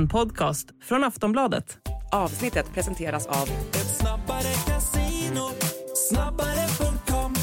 [0.00, 1.78] En podcast från Aftonbladet.
[2.12, 5.48] Avsnittet presenteras av Ett snabbare casino,
[5.94, 7.34] snabbare.com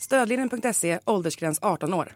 [0.00, 2.12] Stödlinjen.se, åldersgräns 18 år.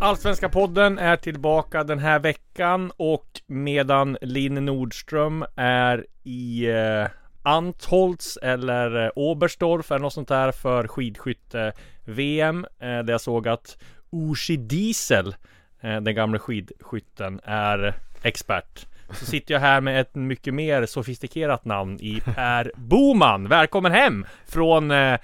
[0.00, 7.06] Allsvenska podden är tillbaka den här veckan och medan Linn Nordström är i eh,
[7.42, 13.76] Antholz eller eh, Oberstdorf eller något sånt där för skidskytte-VM eh, där jag såg att
[14.12, 15.34] Ushi Diesel,
[15.80, 18.86] eh, den gamla skidskytten, är expert.
[19.12, 23.48] Så sitter jag här med ett mycket mer sofistikerat namn i Per Boman.
[23.48, 25.18] Välkommen hem från eh,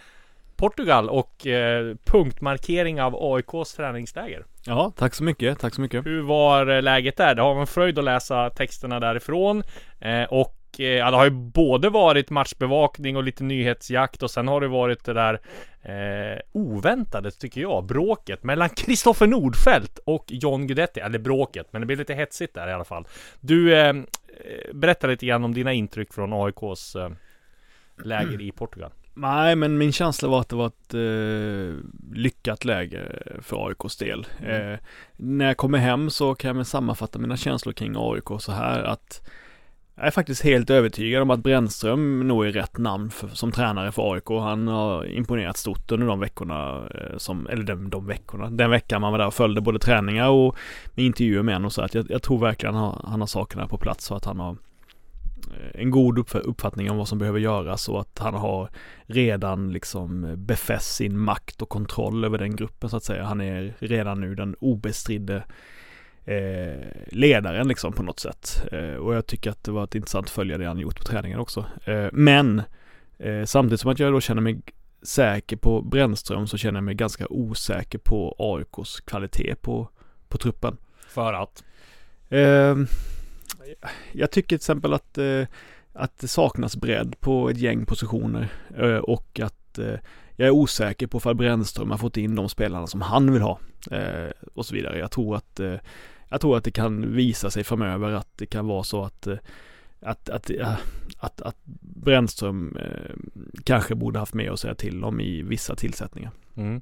[0.56, 4.44] Portugal och eh, punktmarkering av AIKs träningsläger.
[4.66, 6.06] Ja, tack så mycket, tack så mycket.
[6.06, 7.34] Hur var eh, läget där?
[7.34, 9.62] Det har varit fröjd att läsa texterna därifrån
[10.00, 14.48] eh, och eh, ja, det har ju både varit matchbevakning och lite nyhetsjakt och sen
[14.48, 15.41] har det varit det där
[15.83, 21.00] eh, oväntade tycker jag, bråket mellan Kristoffer Nordfeldt och John Guidetti.
[21.00, 23.06] Eller bråket, men det blev lite hetsigt där i alla fall.
[23.41, 23.94] Du, eh,
[24.74, 27.11] berätta lite grann om dina intryck från AIKs eh,
[28.05, 28.90] läger i Portugal.
[29.14, 34.27] Nej, men min känsla var att det var ett eh, lyckat läge för AIKs del.
[34.40, 34.72] Mm.
[34.72, 34.78] Eh,
[35.16, 38.83] när jag kommer hem så kan jag väl sammanfatta mina känslor kring AIK så här
[38.83, 39.28] att
[39.97, 43.92] jag är faktiskt helt övertygad om att Brännström nog är rätt namn för, som tränare
[43.92, 44.28] för AIK.
[44.28, 49.00] Han har imponerat stort under de veckorna eh, som, eller de, de veckorna, den veckan
[49.00, 50.56] man var där och följde både träningar och
[50.94, 53.27] med intervjuer med honom och så att jag, jag tror verkligen han har, han har
[53.27, 57.41] sakerna på plats så att han har eh, en god uppfattning om vad som behöver
[57.41, 58.70] göras och att han har
[59.06, 63.24] redan liksom befäst sin makt och kontroll över den gruppen så att säga.
[63.24, 65.44] Han är redan nu den obestridde
[66.27, 68.62] eh, ledaren liksom på något sätt.
[68.72, 71.05] Eh, och jag tycker att det var ett intressant att följa det han gjort på
[71.05, 71.66] träningen också.
[71.84, 72.62] Eh, men
[73.18, 74.60] eh, samtidigt som att jag då känner mig
[75.02, 79.89] säker på Brännström så känner jag mig ganska osäker på AIKs kvalitet på,
[80.28, 80.77] på truppen.
[81.08, 81.64] För att?
[82.28, 82.77] Eh,
[84.12, 85.42] jag tycker till exempel att, eh,
[85.92, 88.48] att det saknas bredd på ett gäng positioner
[89.02, 89.78] och att
[90.36, 93.58] jag är osäker på ifall Brännström har fått in de spelarna som han vill ha
[94.55, 94.98] och så vidare.
[94.98, 95.61] Jag tror att
[96.29, 99.37] jag tror att det kan visa sig framöver att det kan vara så att eh,
[100.01, 100.75] att, att, eh,
[101.19, 103.14] att, att Brännström eh,
[103.64, 106.31] kanske borde haft med att säga till om i vissa tillsättningar.
[106.57, 106.81] Mm.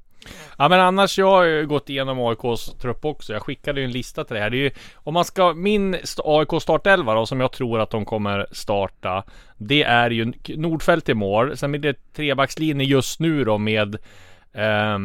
[0.57, 3.33] Ja men annars, jag har ju gått igenom AIKs trupp också.
[3.33, 4.49] Jag skickade ju en lista till det här.
[4.49, 8.05] Det är ju, om man ska, min AIK startelva då, som jag tror att de
[8.05, 9.23] kommer starta.
[9.57, 11.57] Det är ju Nordfeldt i mål.
[11.57, 13.95] Sen blir det trebackslinje just nu då med
[14.53, 14.99] eh,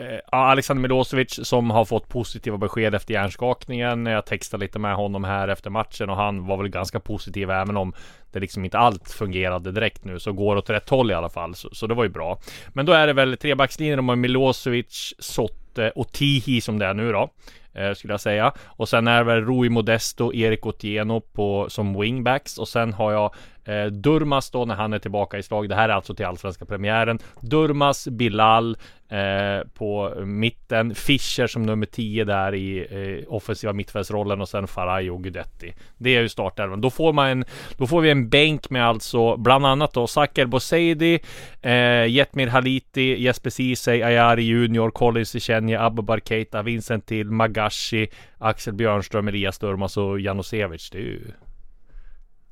[0.00, 4.06] Eh, Alexander Milosevic som har fått positiva besked efter hjärnskakningen.
[4.06, 7.76] Jag textade lite med honom här efter matchen och han var väl ganska positiv även
[7.76, 7.92] om
[8.32, 11.54] det liksom inte allt fungerade direkt nu så går åt rätt håll i alla fall.
[11.54, 12.38] Så, så det var ju bra.
[12.68, 17.12] Men då är det väl trebackslinjen har Milosevic, Sotte och Tihi som det är nu
[17.12, 17.30] då.
[17.74, 18.52] Eh, skulle jag säga.
[18.66, 22.58] Och sen är det väl Rui Modesto, Erik Otieno på, som wingbacks.
[22.58, 23.34] Och sen har jag
[23.70, 25.68] eh, Durmas då när han är tillbaka i slag.
[25.68, 27.18] Det här är alltså till allsvenska premiären.
[27.40, 28.76] Durmas, Bilal
[29.10, 30.94] eh, på mitten.
[30.94, 35.74] Fischer som nummer 10 där i eh, offensiva mittfältsrollen och sen Faraj och Guidetti.
[35.98, 36.80] Det är ju startelvan.
[36.80, 37.44] Då får man en,
[37.78, 41.20] då får vi en bänk med alltså bland annat då Saker Boseidi,
[41.62, 48.74] eh, Jetmir Haliti, Jesper Ceesay, Ayari Junior, Colin Sichenja, Abubakar Keita, Vincent Till, Magashi, Axel
[48.74, 50.90] Björnström, Elias Durmas och Janosevic.
[50.90, 51.20] Det är ju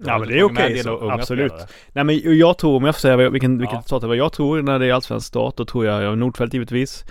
[0.06, 1.52] Ja men det är okej unga absolut.
[1.52, 1.68] spelare.
[1.92, 3.82] Nej men jag tror, om jag får säga vad- vilken, Ja.
[3.82, 6.54] start det var jag tror när det är allsvensk start, då tror jag, jag Nordfeldt
[6.54, 7.04] givetvis.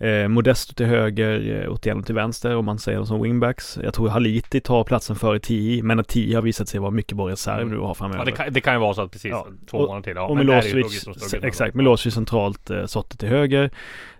[0.00, 3.78] Eh, Modesto till höger, eh, Otieno till vänster om man säger dem som wingbacks.
[3.82, 7.16] Jag tror Haliti tar platsen före Tio, men att Tio har visat sig vara mycket
[7.16, 7.68] bra reserv Mm.
[7.74, 8.18] nu att ha framöver.
[8.20, 9.46] Ja, det, kan, det kan ju vara så att precis Ja.
[9.70, 10.12] två Och- månader till.
[10.16, 11.08] Ja, och Milosevic,
[11.42, 13.70] exakt, Milosevic centralt, eh, Sotte till höger.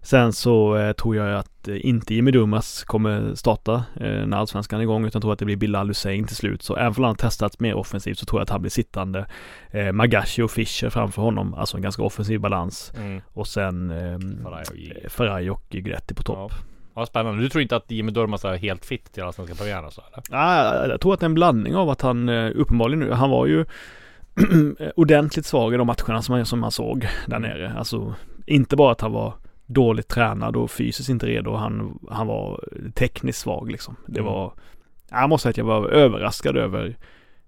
[0.08, 4.78] Sen så eh, tror jag att eh, inte Jimmy Durmaz kommer starta eh, när allsvenskan
[4.78, 6.62] är igång utan tror att det blir Bilal Hussein till slut.
[6.62, 9.26] Så även om han har testats mer offensivt så tror jag att han blir sittande.
[9.70, 12.92] Eh, Magashi och Fischer framför honom, alltså en ganska offensiv balans.
[12.96, 13.20] Mm.
[13.32, 13.92] Och sen
[14.44, 14.92] Faraj och J.
[15.02, 16.52] eh, Faraj och Guidetti på topp.
[16.52, 16.56] Ja.
[16.94, 17.42] ja, spännande.
[17.42, 20.38] Du tror inte att Jimmy Durmaz är helt fit till allsvenska premiären och så eller?
[20.40, 23.30] Ah, jag tror att det är en blandning av att han eh, uppenbarligen nu, han
[23.30, 23.64] var ju
[24.96, 27.50] ordentligt svag i de matcherna som man, som man såg där Mm.
[27.50, 27.72] nere.
[27.78, 28.14] Alltså
[28.46, 29.34] inte bara att han var
[29.68, 33.96] dåligt tränad och fysiskt inte redo, han, han var tekniskt svag liksom.
[34.06, 34.32] Det Mm.
[34.32, 34.52] var,
[35.10, 36.96] jag måste säga att jag var överraskad över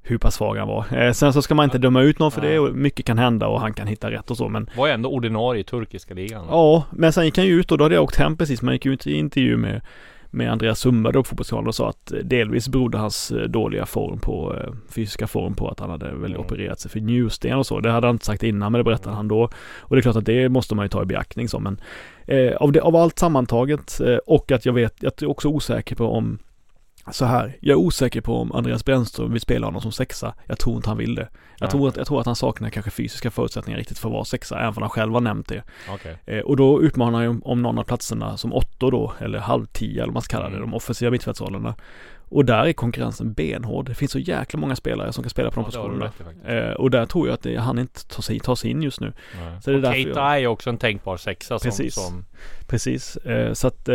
[0.02, 0.84] hur pass svag han var.
[0.96, 3.49] Eh, sen så ska man inte döma ut någon för det och mycket kan hända
[3.49, 6.44] och han kan hitta rätt och så men Var ju ändå ordinarie i turkiska ligan.
[6.49, 8.62] Ja, men sen gick han ju ut och då hade jag åkt hem precis.
[8.62, 9.81] Man gick ut i intervju med,
[10.31, 14.19] med Andreas Sundberg då på Fotbollskanalen och sa att delvis berodde hans eh, dåliga form
[14.19, 16.41] på, eh, fysiska form på att han hade väl Mm.
[16.41, 17.81] opererat sig för njursten och så.
[17.81, 19.43] Det hade han inte sagt innan men det berättade han då.
[19.79, 21.81] Och det är klart att det måste man ju ta i beaktning så men
[22.27, 25.97] eh, av, det, av allt sammantaget eh, och att jag vet, jag är också osäker
[25.97, 26.38] på om
[27.12, 30.35] så här, jag är osäker på om Andreas Brännström vill spela honom som sexa.
[30.47, 31.29] Jag tror inte han vill det.
[31.58, 31.70] Jag, Ja.
[31.70, 34.58] tror, att, jag tror att han saknar kanske fysiska förutsättningar riktigt för att vara sexa,
[34.58, 35.62] även om han själv har nämnt det.
[35.91, 36.17] Okej.
[36.26, 39.67] Eh, och då utmanar han ju om någon av platserna som åttor då, eller halv
[39.67, 40.70] tio eller vad man ska kalla det, Mm.
[40.70, 41.75] de offensiva mittfältsrollerna.
[42.32, 43.87] Och där är konkurrensen benhård.
[43.87, 46.11] Det finns så jäkla många spelare som kan spela på de Ja, positionerna.
[46.69, 49.00] Eh, och där tror jag att det, han inte tar sig, tar sig in just
[49.00, 49.12] nu.
[49.41, 49.62] Nej.
[49.62, 51.94] så det är och Keita jag- är ju också en tänkbar sexa som, Precis.
[51.94, 52.25] som
[52.67, 53.88] Precis, eh, så att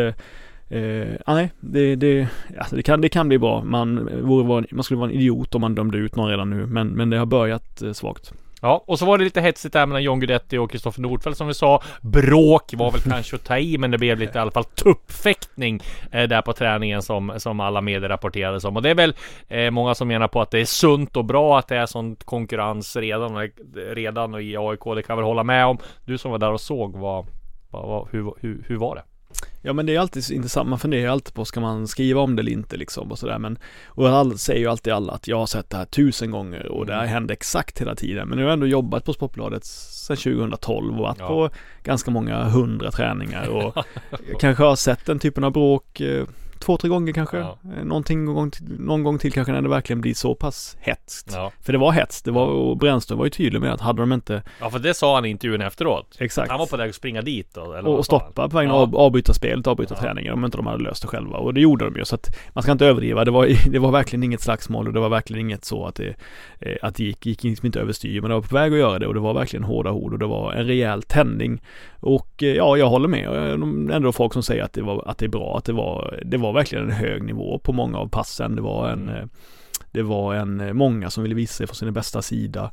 [0.70, 2.28] eh, ah, nej, det, det,
[2.58, 3.64] alltså det, kan, det kan bli bra.
[3.64, 6.88] Man, vore, man skulle vara en idiot om man dömde ut någon redan nu, men,
[6.88, 8.34] men det har börjat eh, svagt.
[8.62, 11.48] Ja, och så var det lite hetsigt där mellan John Guidetti och Kristoffer Nordfeldt som
[11.48, 11.84] vi sa.
[12.02, 15.80] Bråk var väl kanske att ta i, men det blev lite i alla fall tuppfäktning
[16.12, 18.76] eh, där på träningen som, som alla medier rapporterade om.
[18.76, 19.14] Och det är väl
[19.48, 22.16] eh, många som menar på att det är sunt och bra att det är sån
[22.16, 24.84] konkurrens redan, redan och i AIK.
[24.96, 25.78] Det kan jag väl hålla med om.
[26.06, 27.26] Du som var där och såg, vad,
[27.70, 29.04] vad, vad, hur, hur, hur var det?
[29.62, 32.42] Ja men det är alltid intressant, man funderar alltid på ska man skriva om det
[32.42, 35.46] eller inte liksom och sådär men Och alla säger ju alltid alla att jag har
[35.46, 37.14] sett det här tusen gånger och det här Mm.
[37.14, 41.00] händer exakt hela tiden Men nu har jag ändå jobbat på Sportbladet sedan 2012 och
[41.00, 41.28] varit Ja.
[41.28, 41.50] på
[41.84, 43.76] ganska många hundra träningar och
[44.40, 46.26] kanske har sett den typen av bråk eh,
[46.60, 47.58] två, tre gånger kanske Ja.
[47.78, 50.78] Eh, Någonting någon gång, till, någon gång till kanske när det verkligen blir så pass
[50.80, 51.52] hetskt Ja.
[51.62, 54.12] För det var hets, det var, och Brännström var ju tydlig med att hade de
[54.14, 56.16] inte ja, för det sa han i intervjun efteråt.
[56.20, 58.78] Exakt Han var på väg att springa dit då, eller och, stoppa på vägen Ja.
[58.78, 60.02] av, avbryta spelet, avbryta Ja.
[60.02, 61.38] träningen om inte de hade löst det själva.
[61.38, 62.06] Och det gjorde de ju.
[62.06, 63.26] Så att man ska inte överdriva.
[63.26, 66.16] Det var, det var verkligen inget slagsmål och det var verkligen inget så att det,
[66.60, 68.22] eh, att det gick, gick liksom inte överstyr.
[68.22, 70.20] Men det var på väg att göra det och det var verkligen hårda ord och
[70.20, 71.62] det var en rejäl tändning.
[72.00, 73.30] Och eh, ja, jag håller med.
[73.30, 75.58] Och, eh, de- Ändå folk som säger att det, var, att det är bra.
[75.58, 78.56] Att det var, det var verkligen en hög nivå på många av passen.
[78.56, 79.16] Det var en, Mm.
[79.16, 79.26] eh,
[79.92, 82.72] det var en, eh, många som ville visa sig från sin bästa sida.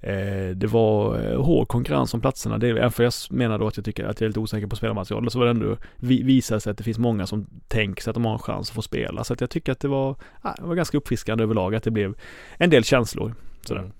[0.00, 2.58] Eh, det var hård konkurrens om platserna.
[2.58, 4.76] Det, även för jag menar då att jag tycker att jag är lite osäker på
[4.76, 8.10] spelarmaterialet så var det ändå vi, visar sig att det finns många som tänker sig
[8.10, 9.24] att de har en chans att få spela.
[9.24, 10.16] Så att jag tycker att det var,
[10.56, 12.14] det var ganska uppfriskande överlag att det blev
[12.56, 13.34] en del känslor.
[13.62, 13.80] Sådär.
[13.80, 13.92] Mm.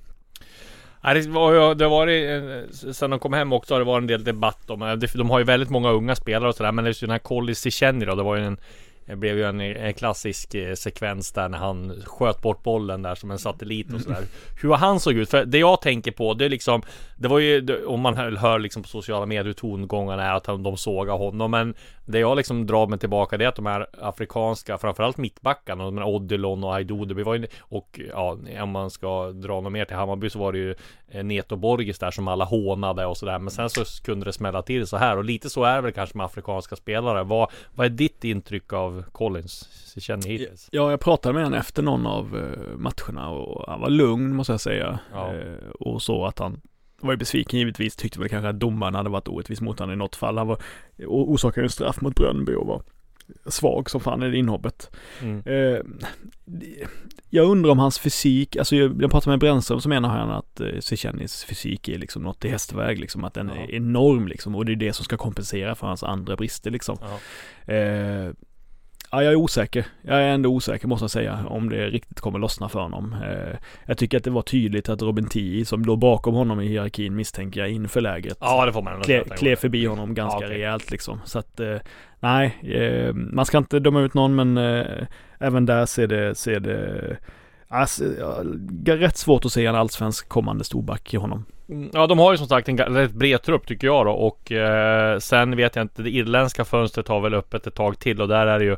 [1.02, 4.06] Det var ju, det var det, sen de kom hem också har det varit en
[4.06, 7.10] del debatt om, de har ju väldigt många unga spelare och sådär men just den
[7.10, 8.56] här Collis Cichenny då, det var ju en
[9.06, 13.14] det blev ju en, en klassisk eh, sekvens där när han sköt bort bollen där
[13.14, 14.24] som en satellit och sådär.
[14.62, 16.82] Hur han såg ut, för det jag tänker på det är liksom
[17.16, 20.76] Det var ju, om man hör, liksom på sociala medier hur tongångarna är att de
[20.76, 24.78] sågar honom men det jag liksom drar mig tillbaka det är att de här afrikanska,
[24.78, 29.32] framförallt mittbackarna, de här Odilon och Haidodo, det var ju, och ja, om man ska
[29.32, 30.74] dra något mer till Hammarby så var det ju
[31.08, 34.62] eh, Neto Borgis där som alla hånade och sådär Men sen så kunde det smälla
[34.62, 37.86] till så här och lite så är det väl kanske med afrikanska spelare Vad, vad
[37.86, 39.68] är ditt intryck av Collins?
[40.00, 40.68] Känner hittills?
[40.72, 44.52] Ja, jag pratade med honom efter någon av eh, matcherna och han var lugn måste
[44.52, 44.98] jag säga.
[45.12, 45.34] Ja.
[45.34, 46.60] Eh, och så att han
[47.02, 49.96] var ju besviken givetvis, tyckte väl kanske att domaren hade varit orättvis mot honom i
[49.96, 50.38] något fall.
[50.38, 50.58] Han var
[51.06, 52.82] orsakade en straff mot Brönnby och var
[53.46, 54.90] svag som fan i det inhoppet.
[55.22, 55.42] Mm.
[55.46, 55.80] Eh,
[57.30, 60.60] jag undrar om hans fysik, alltså jag, jag pratade med Brännström så menar han att
[60.60, 63.62] eh, Sechenis fysik är liksom något i hästväg liksom, att den Ja.
[63.62, 66.98] är enorm liksom och det är det som ska kompensera för hans andra brister liksom.
[67.66, 67.72] Ja.
[67.74, 68.30] Eh,
[69.12, 69.86] ja, jag är osäker.
[70.02, 73.16] Jag är ändå osäker måste jag säga om det riktigt kommer lossna för honom.
[73.24, 73.56] Eh,
[73.86, 77.16] jag tycker att det var tydligt att Robin Tii som låg bakom honom i hierarkin
[77.16, 78.38] misstänker jag inför lägret.
[78.40, 80.56] ja, det får man ändå Kle, klev förbi honom ganska Ja, okej.
[80.58, 81.20] rejält liksom.
[81.24, 81.76] Så att eh,
[82.20, 84.56] nej, eh, man ska inte döma ut någon men
[85.38, 87.16] även där ser det, ser det
[87.72, 88.42] Alltså, ja,
[88.84, 91.44] rätt svårt att se en allsvensk kommande storback i honom.
[91.68, 94.52] Mm, ja de har ju som sagt en rätt bred trupp tycker jag då och
[94.52, 98.28] eh, sen vet jag inte Det irländska fönstret har väl öppet ett tag till och
[98.28, 98.76] där är det ju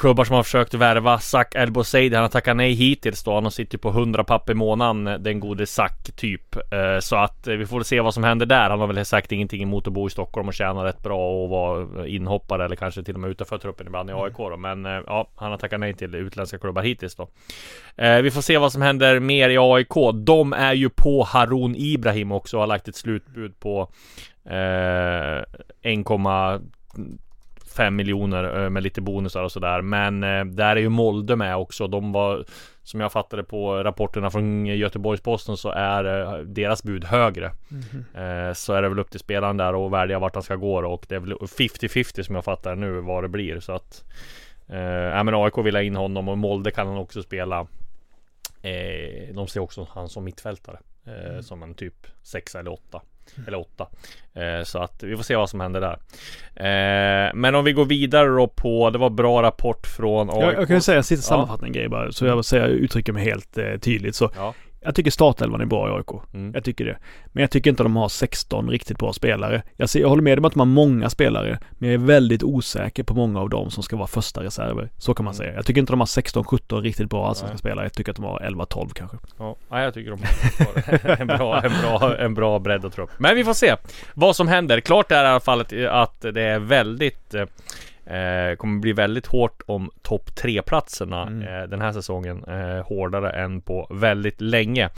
[0.00, 2.14] klubbar som har försökt värva Zack Elbouzedi.
[2.14, 3.34] Han har tackat nej hittills då.
[3.34, 6.56] Han sitter på 100 papp i månaden, den gode Zack typ.
[6.56, 8.70] Eh, så att eh, vi får se vad som händer där.
[8.70, 11.48] Han har väl sagt ingenting emot att bo i Stockholm och tjäna rätt bra och
[11.48, 14.56] vara inhoppare eller kanske till och med utanför truppen ibland i AIK då.
[14.56, 17.28] Men eh, ja, han har tackat nej till utländska klubbar hittills då.
[18.22, 20.14] Vi får se vad som händer mer i AIK.
[20.14, 23.92] De är ju på Harun Ibrahim också och har lagt ett slutbud på
[24.44, 25.46] 1,
[27.76, 29.82] 5 miljoner eh, med lite bonusar och sådär.
[29.82, 31.86] Men eh, där är ju Molde med också.
[31.86, 32.44] De var,
[32.82, 37.52] som jag fattade på rapporterna från Göteborgs-Posten så är eh, deras bud högre.
[37.70, 38.54] Mm.
[38.54, 40.88] Så är det väl upp till spelaren där och välja vart han ska gå då.
[40.88, 43.60] Och det är väl 50-50 som jag fattar nu vad det blir.
[43.60, 44.04] Så att
[44.70, 47.66] Eh, men AIK vill ha in honom och Molde kan han också spela.
[49.32, 50.78] De ser också han som mittfältare.
[51.06, 51.42] Mm.
[51.42, 53.02] Som en typ sexa eller åtta.
[53.46, 53.86] Eller åtta.
[54.34, 55.98] Eh, så att vi får se vad som händer där.
[56.56, 60.42] Eh, men om vi går vidare då på, det var bra rapport från AIK.
[60.42, 61.36] Jag, jag kan ju säga en sista Ja.
[61.36, 62.12] sammanfattning grej bara.
[62.12, 64.14] Så jag vill säga, uttrycker mig helt eh, tydligt.
[64.16, 64.54] Så Ja.
[64.82, 66.22] Jag tycker startelvan är bra i AIK.
[66.34, 66.54] Mm.
[66.54, 66.96] Jag tycker det.
[67.26, 69.62] Men jag tycker inte de har 16 riktigt bra spelare.
[69.76, 71.58] Jag, ser, jag håller med om att de har många spelare.
[71.72, 74.90] Men jag är väldigt osäker på många av dem som ska vara första reserver.
[74.98, 75.38] Så kan man Mm.
[75.38, 75.54] säga.
[75.54, 77.58] Jag tycker inte de har 16-17 riktigt bra allsvenska Nej.
[77.58, 77.84] spelare.
[77.84, 79.16] Jag tycker att de har 11-12 kanske.
[79.38, 83.10] Ja, ja, jag tycker de har en bra, en bra, en bra bredd och trupp.
[83.18, 83.76] Men vi får se
[84.14, 84.80] vad som händer.
[84.80, 87.34] Klart är i alla fall att, att det är väldigt
[88.10, 91.42] eh, kommer bli väldigt hårt om topp tre platserna Mm.
[91.42, 92.44] eh, den här säsongen.
[92.44, 94.90] Eh, hårdare än på väldigt länge.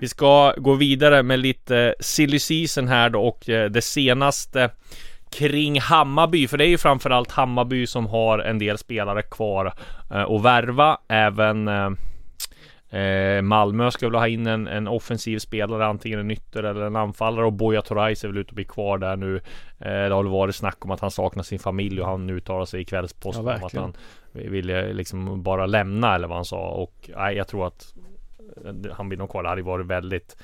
[0.00, 4.70] Vi ska gå vidare med lite silly season här då och eh, det senaste
[5.30, 9.72] kring Hammarby, för det är ju framförallt Hammarby som har en del spelare kvar
[10.10, 10.98] eh, att värva.
[11.08, 11.68] Även
[12.90, 16.96] eh, Malmö ska väl ha in en, en offensiv spelare, antingen en ytter eller en
[16.96, 19.36] anfallare och Boja Torais är väl ute och blir kvar där nu.
[19.78, 22.64] Eh, det har väl varit snack om att han saknar sin familj och han uttalar
[22.64, 23.94] sig i Kvällsposten Ja, om att han
[24.32, 27.94] ville liksom bara lämna eller vad han sa och nej, jag tror att
[28.64, 29.42] eh, han blir nog kvar.
[29.42, 30.36] Det hade varit väldigt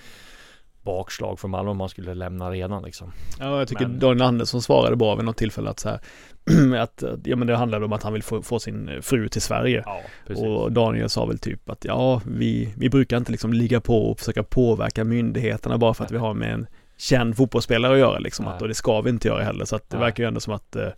[0.84, 3.12] bakslag för Malmö om han skulle lämna redan liksom.
[3.40, 6.00] Ja, jag tycker Men- Daniel Andersson svarade bra vid något tillfälle att så här,
[6.82, 9.82] att, ja men det handlade om att han vill få, få sin fru till Sverige.
[9.86, 10.00] Ja.
[10.36, 14.18] Och Daniel sa väl typ att ja, vi, vi brukar inte liksom ligga på och
[14.18, 18.46] försöka påverka myndigheterna bara för att vi har med en känd fotbollsspelare att göra liksom.
[18.46, 19.64] Att, och det ska vi inte göra heller.
[19.64, 20.04] Så att det Nej.
[20.06, 20.88] verkar ju ändå som att eh,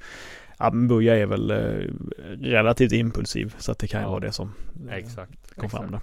[0.58, 1.56] ja, Buja är väl eh,
[2.40, 3.54] relativt impulsiv.
[3.58, 4.10] Så att det kan ju Ja.
[4.10, 4.52] vara det som
[4.88, 5.54] eh, Exakt.
[5.56, 6.00] kom fram där.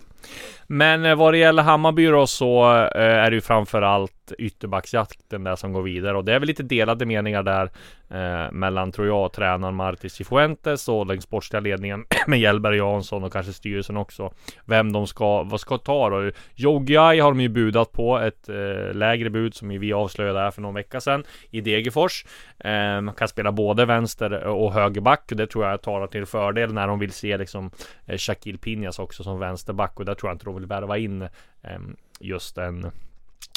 [0.67, 5.55] Men eh, vad det gäller Hammarby då så eh, är det ju framförallt ytterbacksjakten där
[5.55, 7.69] som går vidare och det är väl lite delade meningar där
[8.09, 13.33] eh, mellan tror jag tränaren Martis Cifuentes och den sportsliga ledningen med Hjelberg Jansson och
[13.33, 14.33] kanske styrelsen också.
[14.65, 16.31] Vem de ska, vad ska ta då?
[16.55, 20.61] Jogiai har de ju budat på ett eh, lägre bud som vi avslöjade här för
[20.61, 22.25] någon vecka sedan i Degerfors.
[22.59, 26.73] Eh, man kan spela både vänster och högerback och det tror jag talar till fördel
[26.73, 27.71] när de vill se liksom
[28.05, 31.21] eh, Shaquille Pinjas också som vänsterback och där tror jag inte de vill värva in
[31.21, 31.79] eh,
[32.19, 32.91] just en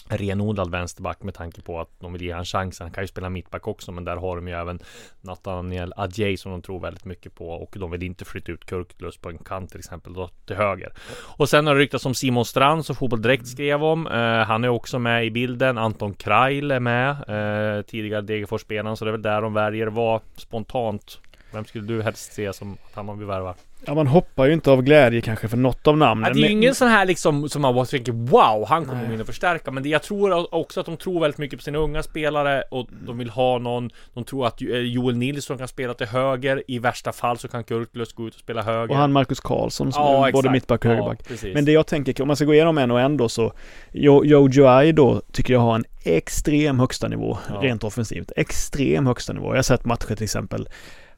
[0.09, 2.85] renodlad vänsterback med tanke på att de vill ge han chansen.
[2.85, 4.79] Han kan ju spela mittback också men där har de ju även
[5.21, 9.17] Nathaniel Adjei som de tror väldigt mycket på och de vill inte flytta ut Kurklus
[9.17, 10.93] på en kant till exempel då till höger.
[11.37, 14.07] Och sen har det ryktats om Simon Strand som Fotboll Direkt skrev om.
[14.07, 15.79] Eh, han är också med i bilden.
[15.79, 17.11] Anton Krail är med.
[17.11, 21.21] Eh, tidigare Degerfors-spelaren så det är väl där de väljer vad spontant.
[21.57, 23.55] Vem skulle du helst se som att Hammarby värvar?
[23.87, 26.29] Ja, man hoppar ju inte av glädje kanske för något av namnen.
[26.29, 28.85] Ja, det är ju men- ingen sån här liksom som man bara tänker wow, han
[28.85, 29.15] kommer Nej.
[29.15, 29.71] in och förstärka.
[29.71, 32.87] Men det, jag tror också att de tror väldigt mycket på sina unga spelare och
[33.07, 33.91] de vill ha någon.
[34.15, 36.63] De tror att eh, Joel Nilsson kan spela till höger.
[36.69, 38.91] I värsta fall så kan Kurtulus gå ut och spela höger.
[38.91, 41.19] Och han Marcus Karlsson som Ja, är både mittback och högerback.
[41.29, 41.49] Ja.
[41.55, 43.53] Men det jag tänker, om man ska gå igenom en och en då så
[43.93, 47.59] Jo- Jojo Ai då tycker jag har en extrem högsta nivå Ja.
[47.63, 48.33] rent offensivt.
[48.37, 49.47] Extrem högsta nivå.
[49.49, 50.69] Jag har sett matcher till exempel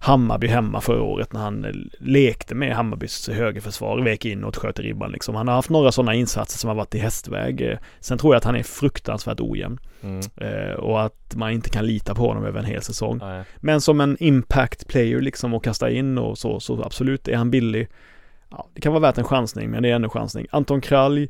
[0.00, 4.83] Hammarby hemma förra året när han eh, lekte med Hammarbys högerförsvar, vek inåt, sköt i
[4.83, 5.35] ribban liksom.
[5.35, 7.61] Han har haft några sådana insatser som har varit i hästväg.
[7.61, 10.21] Eh, Sen tror jag att han är fruktansvärt ojämn Mm.
[10.37, 13.19] eh, och att man inte kan lita på honom över en hel säsong.
[13.19, 13.45] Nej.
[13.57, 17.50] Men som en impact player liksom och kasta in och så, så absolut är han
[17.50, 17.88] billig.
[18.50, 20.47] Ja, det kan vara värt en chansning, men det är ändå chansning.
[20.50, 21.28] Anton Kralj,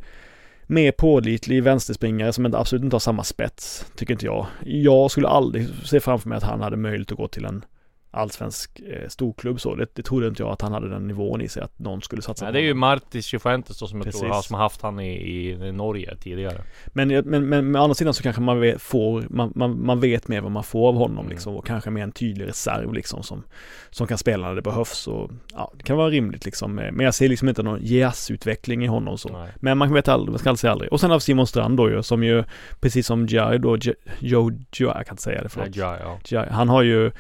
[0.67, 4.47] mer pålitlig vänsterspringare som inte, absolut inte har samma spets, tycker inte jag.
[4.65, 7.65] Jag skulle aldrig se framför mig att han hade möjlighet att gå till en
[8.11, 9.75] allsvensk eh, storklubb så.
[9.75, 12.23] Det, det trodde inte jag att han hade den nivån i sig att någon skulle
[12.23, 12.75] satsa Nej, på det är ju.
[12.75, 14.21] Martis Cifuentes då som jag Precis.
[14.21, 16.61] tror har, som har haft han i, i Norge tidigare.
[16.87, 20.01] Men, jag- men, men med andra sidan så kanske man vet, får, man, man, man
[20.01, 21.31] vet mer vad man får av honom Mm.
[21.31, 23.43] liksom och kanske med en tydlig reserv liksom som,
[23.91, 26.75] som kan spela när det behövs och ja, det kan vara rimligt liksom.
[26.75, 29.29] Men jag ser liksom inte någon jazzutveckling i honom så.
[29.29, 29.49] Nej.
[29.57, 30.93] Men man vet aldrig, man ska aldrig säga aldrig.
[30.93, 32.45] Och sen vi Simon Strand då ju, som ju,
[32.81, 33.79] precis som Jai då,
[34.21, 35.77] Joe, jag kan inte säga det förlåt.
[35.77, 36.19] Ja, ja.
[36.25, 37.11] Jai, han har ju,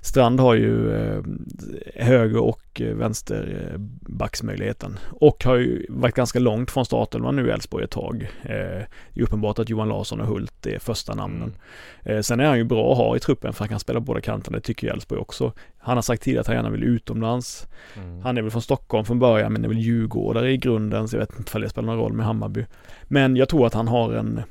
[0.00, 1.22] Strand har ju eh,
[1.94, 3.80] höger och eh, vänster eh.
[5.10, 8.30] Och har ju varit ganska långt från starten nu i Elfsborg ett tag.
[8.42, 11.52] Det är uppenbart att Johan Larsson och Hult är första namnen.
[12.02, 12.22] Mm.
[12.22, 14.56] Sen är han ju bra att ha i truppen för han kan spela båda kanterna,
[14.56, 15.52] det tycker Elfsborg också.
[15.78, 17.66] Han har sagt tidigare att han gärna vill utomlands.
[17.96, 18.20] Mm.
[18.20, 21.20] Han är väl från Stockholm från början men är väl djurgårdare i grunden så jag
[21.20, 22.64] vet inte om det spelar någon roll med Hammarby.
[23.04, 24.42] Men jag tror att han har en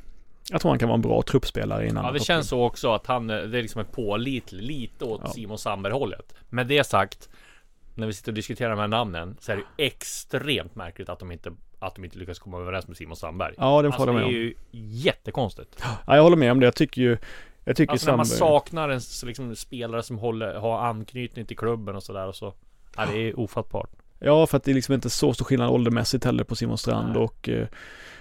[0.51, 2.93] jag tror han kan vara en bra truppspelare i en Ja det känns så också
[2.93, 5.29] att han, eh, det är liksom en pålitlig, lite åt Ja.
[5.29, 6.33] Simon Sandberg hållet.
[6.49, 7.29] Med det sagt,
[7.95, 11.31] när vi sitter och diskuterar de här namnen så är det extremt märkligt att de
[11.31, 13.53] inte, att de inte lyckas komma överens med Simon Sandberg.
[13.57, 14.31] Ja, den får Alltså jag det med är om.
[14.33, 15.83] ju jättekonstigt.
[16.07, 16.65] Ja, jag håller med om det.
[16.65, 17.17] Jag tycker ju
[17.63, 21.57] jag tycker Alltså när man Sandberg- saknar en liksom, spelare som håller, har anknytning till
[21.57, 22.53] klubben och sådär och så.
[22.97, 23.89] Ja, det är ofattbart.
[24.19, 27.07] Ja, för att det är liksom inte så stor skillnad åldermässigt heller på Simon Strand
[27.13, 27.17] Nej.
[27.23, 27.67] och, eh,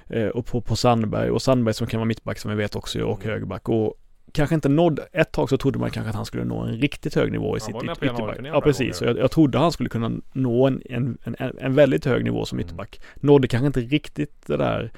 [0.08, 1.30] eh, och på, på Sandberg.
[1.30, 3.32] Och Sandberg som kan vara mittback som vi vet också och Mm.
[3.32, 3.68] högerback.
[3.68, 3.94] Och
[4.32, 7.14] kanske inte nådd, ett tag så trodde man kanske att han skulle nå en riktigt
[7.14, 8.36] hög nivå i Han sitt yt- ytterback.
[8.44, 12.24] Ja precis, jag, jag trodde han skulle kunna nå en, en, en, en väldigt hög
[12.24, 12.66] nivå som Mm.
[12.66, 13.00] ytterback.
[13.14, 14.92] Nådde kanske inte riktigt det där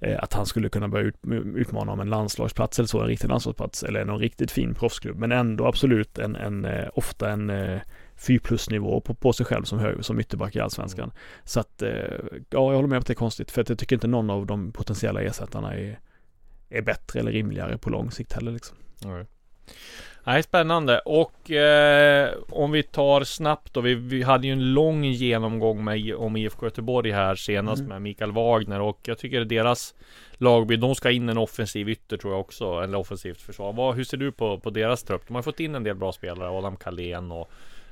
[0.00, 1.16] eh, att han skulle kunna börja ut,
[1.56, 5.16] utmana om en landslagsplats eller så, en riktig landslagsplats eller någon riktigt fin proffsklubb.
[5.18, 7.50] Men ändå absolut en, en ofta en
[8.16, 11.04] 4 plus nivå på, på sig själv som, hög, som ytterback i Allsvenskan.
[11.04, 11.16] Mm.
[11.44, 11.90] Så att, eh,
[12.30, 14.30] ja jag håller med om att det är konstigt för att jag tycker inte någon
[14.30, 16.00] av de potentiella ersättarna är,
[16.68, 18.76] är bättre eller rimligare på lång sikt heller liksom.
[19.04, 19.26] Nej.
[20.26, 20.98] Nej, spännande.
[20.98, 23.80] Och eh, om vi tar snabbt då.
[23.80, 27.88] Vi, vi hade ju en lång genomgång med, om IFK Göteborg här senast Mm.
[27.88, 29.94] med Mikael Wagner och jag tycker deras
[30.32, 33.72] lagbild, de ska in en offensiv ytter tror jag också, eller offensivt försvar.
[33.72, 35.22] Vad, hur ser du på, på deras trupp?
[35.26, 37.50] De har fått in en del bra spelare, Adam Kalén och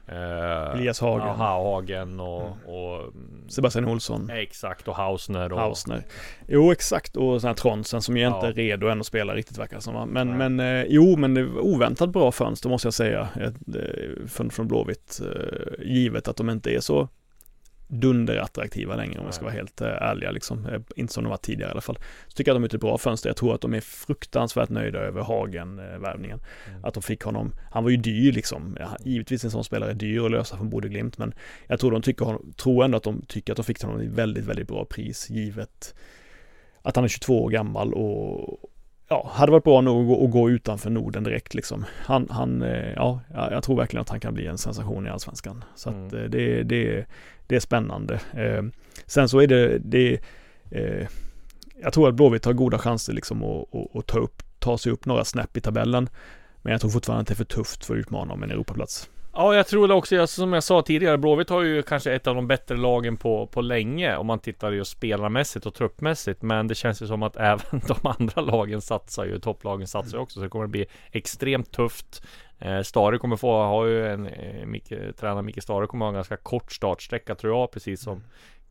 [0.08, 1.26] eh, Elias Hagen.
[1.26, 6.02] Ja, Hagen och, och mm, Sebastian Olsson, Exakt och Hausner och Hausner.
[6.48, 8.46] Jo exakt och sån här Tronsen som ju inte Ja.
[8.46, 10.08] är redo än att spela riktigt verkar som.
[10.08, 10.48] Men, Nej.
[10.50, 13.28] men eh, jo men det var oväntat bra fönster måste jag säga.
[13.36, 15.20] Ett, eh, Från, från Blåvitt.
[15.22, 17.08] eh, Givet att de inte är så
[18.00, 20.66] dunderattraktiva längre om jag ska vara helt eh, ärliga liksom.
[20.66, 21.98] Eh, Inte som de var tidigare i alla fall.
[22.28, 23.28] Så tycker jag att de är ett bra fönster.
[23.28, 26.40] Jag tror att de är fruktansvärt nöjda över Hagen-värvningen.
[26.70, 26.84] Mm.
[26.84, 28.76] Att de fick honom, han var ju dyr liksom.
[28.80, 31.34] Ja, givetvis en sån spelare är dyr att lösa från Bode Glimt men
[31.66, 34.06] jag tror de tycker, hon- tror ändå att de tycker att de fick honom i
[34.06, 35.94] väldigt, väldigt bra pris givet
[36.82, 38.70] att han är 22 år gammal och
[39.08, 41.84] ja, hade varit bra nog att gå, att gå utanför Norden direkt liksom.
[41.90, 45.64] Han, han, eh, ja, jag tror verkligen att han kan bli en sensation i Allsvenskan.
[45.74, 46.14] Så att Mm.
[46.24, 47.06] eh, det, det,
[47.46, 48.20] det är spännande.
[48.34, 48.62] Eh,
[49.06, 50.20] Sen så är det, det
[51.82, 54.92] jag tror att Blåvitt har goda chanser liksom att, att, att ta, upp, ta sig
[54.92, 56.08] upp några snäpp i tabellen.
[56.62, 59.10] Men jag tror fortfarande att det är för tufft för att utmana om en Europaplats.
[59.36, 62.26] Ja, jag tror det också, alltså, som jag sa tidigare, Blåvitt har ju kanske ett
[62.26, 66.42] av de bättre lagen på, på länge om man tittar just spelarmässigt och truppmässigt.
[66.42, 70.22] Men det känns ju som att även de andra lagen satsar ju, topplagen satsar ju
[70.22, 70.34] också.
[70.34, 72.22] Så det kommer att bli extremt tufft.
[72.58, 76.14] Eh, Stare kommer få, har ju en, eh, Micke, tränare Micke Stare kommer ha en
[76.14, 78.22] ganska kort startsträcka tror jag, precis som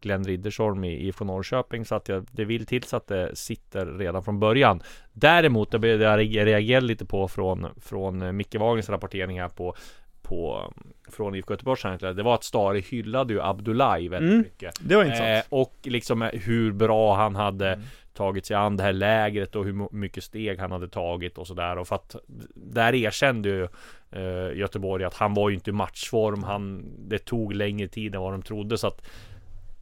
[0.04, 1.86] Glenn Riddersholm i IFK Norrköping.
[1.86, 4.82] Så att jag, det vill till så att det sitter redan från början.
[5.14, 9.76] Däremot, det jag reagerar lite på från, från eh, Micke Wagners rapportering här på
[10.24, 10.74] på
[11.12, 14.42] från IFK Göteborgs handlare, det var att Stare hyllade ju Abdullahi väldigt Mm.
[14.44, 14.74] mycket.
[14.82, 15.30] Det var intressant.
[15.30, 17.86] Eh, och liksom eh, hur bra han hade Mm.
[18.14, 21.78] tagit sig an det här lägret och hur mycket steg han hade tagit och sådär.
[21.78, 22.16] Och för att
[22.56, 23.64] där erkände ju
[24.12, 26.44] eh, Göteborg att han var ju inte i matchform.
[26.44, 28.78] Han, det tog längre tid än vad de trodde.
[28.78, 29.02] Så att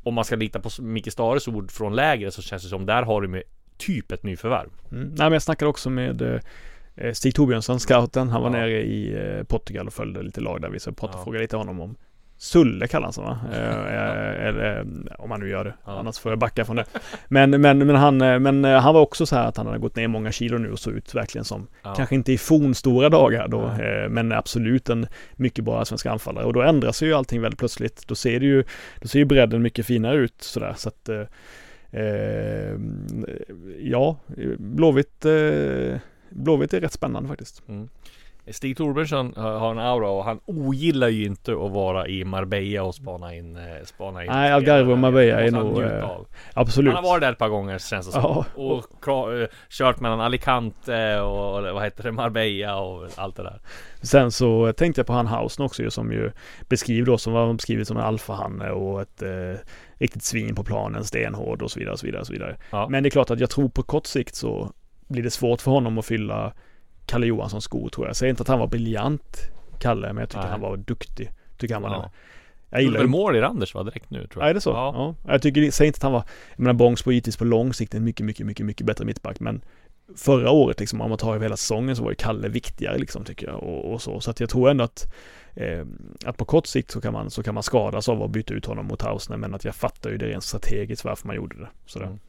[0.03, 3.03] om man ska lita på Micke Stares ord från lägret så känns det som där
[3.03, 3.43] har de ju
[3.77, 4.69] typ ett nyförvärv.
[4.91, 5.03] Mm.
[5.07, 6.39] Nej, men jag snackade också med eh,
[7.13, 8.29] Stig Torbjörnsson, scouten.
[8.29, 8.53] Han var Ja.
[8.57, 11.23] nere i eh, Portugal och följde lite lag där vi så pratade, Ja.
[11.23, 11.95] frågade lite honom om
[12.37, 13.39] Sulle kallar han sig va?
[13.53, 14.85] Eh, eh, Eller eh,
[15.23, 15.73] om han nu gör det.
[15.85, 15.99] Ja.
[15.99, 16.85] Annars får jag backa från det.
[17.27, 19.79] Men, men, men, han, eh, men eh, han var också så här att han hade
[19.79, 21.93] gått ner många kilo nu och såg ut verkligen som Ja.
[21.95, 26.45] Kanske inte i fornstora dagar då, eh, men absolut en mycket bra svenska anfallare.
[26.45, 28.07] Och då ändras ju allting väldigt plötsligt.
[28.07, 28.63] Då ser det ju,
[29.01, 30.73] då ser ju bredden mycket finare ut sådär.
[30.77, 31.21] Så att, eh,
[32.01, 32.75] eh,
[33.79, 34.17] ja,
[34.57, 35.97] Blåvitt, eh,
[36.31, 37.63] Blåvitt är rätt spännande faktiskt.
[38.47, 42.95] Stig Torbjörnsson har en aura och han ogillar ju inte att vara i Marbella och
[42.95, 46.09] spana in, eh, spana in Nej, Algarve och Marbella är nog, eh.
[46.53, 46.93] Absolut.
[46.93, 48.21] Han har varit där ett par gånger känns det som.
[48.21, 48.45] Ja.
[48.55, 53.59] Och eh, kört mellan Alicante och vad heter det, Marbella och allt det där.
[54.01, 56.31] Sen så tänkte jag på han Hausen också ju, som ju
[56.69, 59.61] beskriver då som var beskrivet som en alfahanne och ett eh,
[59.97, 62.57] riktigt svin på planen, stenhård och så vidare och så vidare och så vidare.
[62.69, 62.87] Ja.
[62.89, 64.71] Men det är klart att jag tror på kort sikt så
[65.11, 66.53] blir det svårt för honom att fylla
[67.05, 68.09] Kalle Johanssons skor tror jag.
[68.09, 69.37] Jag säger inte att han var briljant,
[69.79, 70.51] Kalle, men jag tycker Nej.
[70.51, 71.31] han var duktig.
[71.57, 71.99] Tycker han var Ja.
[72.01, 72.09] den.
[72.69, 73.83] Jag gillar mål i Randers va?
[73.83, 74.45] Direkt nu tror jag.
[74.45, 74.69] Ja, är det så?
[74.69, 75.15] Ja.
[75.25, 75.31] Ja.
[75.31, 76.23] Jag tycker, säg inte att han var,
[76.55, 79.61] jag menar Bångsbo givetvis på lång sikt en mycket, mycket, mycket, mycket bättre mittback, men
[80.17, 83.23] förra året liksom, om man tar över hela säsongen så var ju Kalle viktigare liksom
[83.23, 84.19] tycker jag och, och så.
[84.19, 85.13] Så att jag tror ändå att,
[85.53, 85.85] eh,
[86.25, 88.65] att på kort sikt så kan man, så kan man skadas av att byta ut
[88.65, 91.69] honom mot Hausner, men att jag fattar ju det rent strategiskt varför man gjorde det.
[91.85, 92.05] Sådär.
[92.05, 92.19] Mm.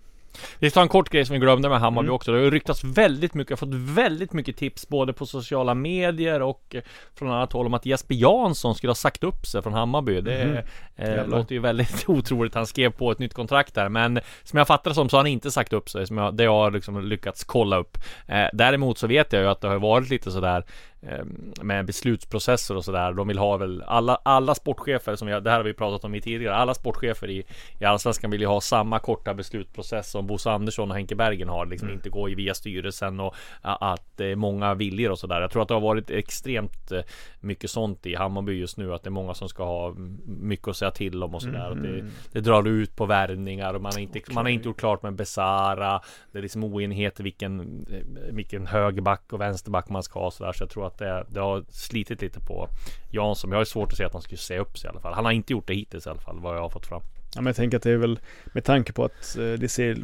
[0.59, 2.14] Vi tar en kort grej som vi glömde med Hammarby Mm.
[2.14, 2.33] också.
[2.33, 6.42] Det har ryktats väldigt mycket, jag har fått väldigt mycket tips både på sociala medier
[6.42, 6.77] och
[7.18, 10.21] från annat håll om att Jesper Jansson skulle ha sagt upp sig från Hammarby.
[10.21, 10.57] Det Mhm.
[11.09, 12.55] eh, låter ju väldigt otroligt.
[12.55, 15.18] Han skrev på ett nytt kontrakt där, men som jag fattar det som så har
[15.23, 17.99] han inte sagt upp sig, som jag, det jag har liksom lyckats kolla upp.
[18.29, 20.64] Eh, däremot så vet jag ju att det har varit lite sådär
[21.62, 23.12] med beslutsprocesser och sådär.
[23.12, 26.15] De vill ha väl alla, alla sportchefer som jag, det här har vi pratat om
[26.15, 27.45] i tidigare, alla sportchefer i,
[27.79, 31.67] i Allsvenskan vill ju ha samma korta beslutsprocess som Bosse Andersson och Henke Bergen har.
[31.67, 35.41] Liksom inte gå via styrelsen och att det är många viljor och sådär.
[35.41, 37.01] Jag tror att det har varit extremt eh,
[37.41, 38.95] mycket sånt i Hammarby just nu.
[38.95, 39.95] Att det är många som ska ha
[40.27, 41.73] mycket att säga till om och sådär.
[41.73, 41.83] Mm.
[41.83, 44.35] Det, det, drar ut på värvningar och man har inte, okay.
[44.35, 46.01] man har inte gjort klart med Besara.
[46.33, 47.87] Det är liksom oenighet vilken,
[48.31, 50.53] vilken högerback och vänsterback man ska ha sådär.
[50.53, 52.69] Så jag tror att det, det har slitit lite på
[53.11, 53.51] Jansson.
[53.51, 55.15] Jag har svårt att se att han skulle säga upp sig i alla fall.
[55.15, 57.03] Han har inte gjort det hittills i alla fall vad jag har fått fram.
[57.35, 58.21] Ja, men jag tänker att det är väl
[58.53, 59.99] med tanke på att eh, det ser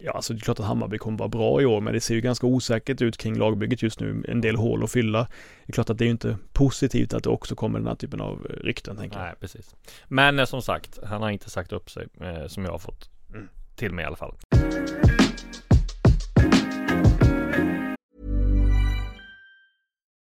[0.00, 2.14] Ja, alltså det är klart att Hammarby kommer vara bra i år, men det ser
[2.14, 4.24] ju ganska osäkert ut kring lagbygget just nu.
[4.28, 5.18] En del hål att fylla.
[5.66, 8.20] Det är klart att det är inte positivt att det också kommer den här typen
[8.20, 9.24] av rykten, tänker jag.
[9.24, 9.74] Nej, precis.
[10.08, 13.10] Men eh, som sagt, han har inte sagt upp sig, eh, som jag har fått
[13.34, 13.48] mm.
[13.76, 14.34] till mig i alla fall.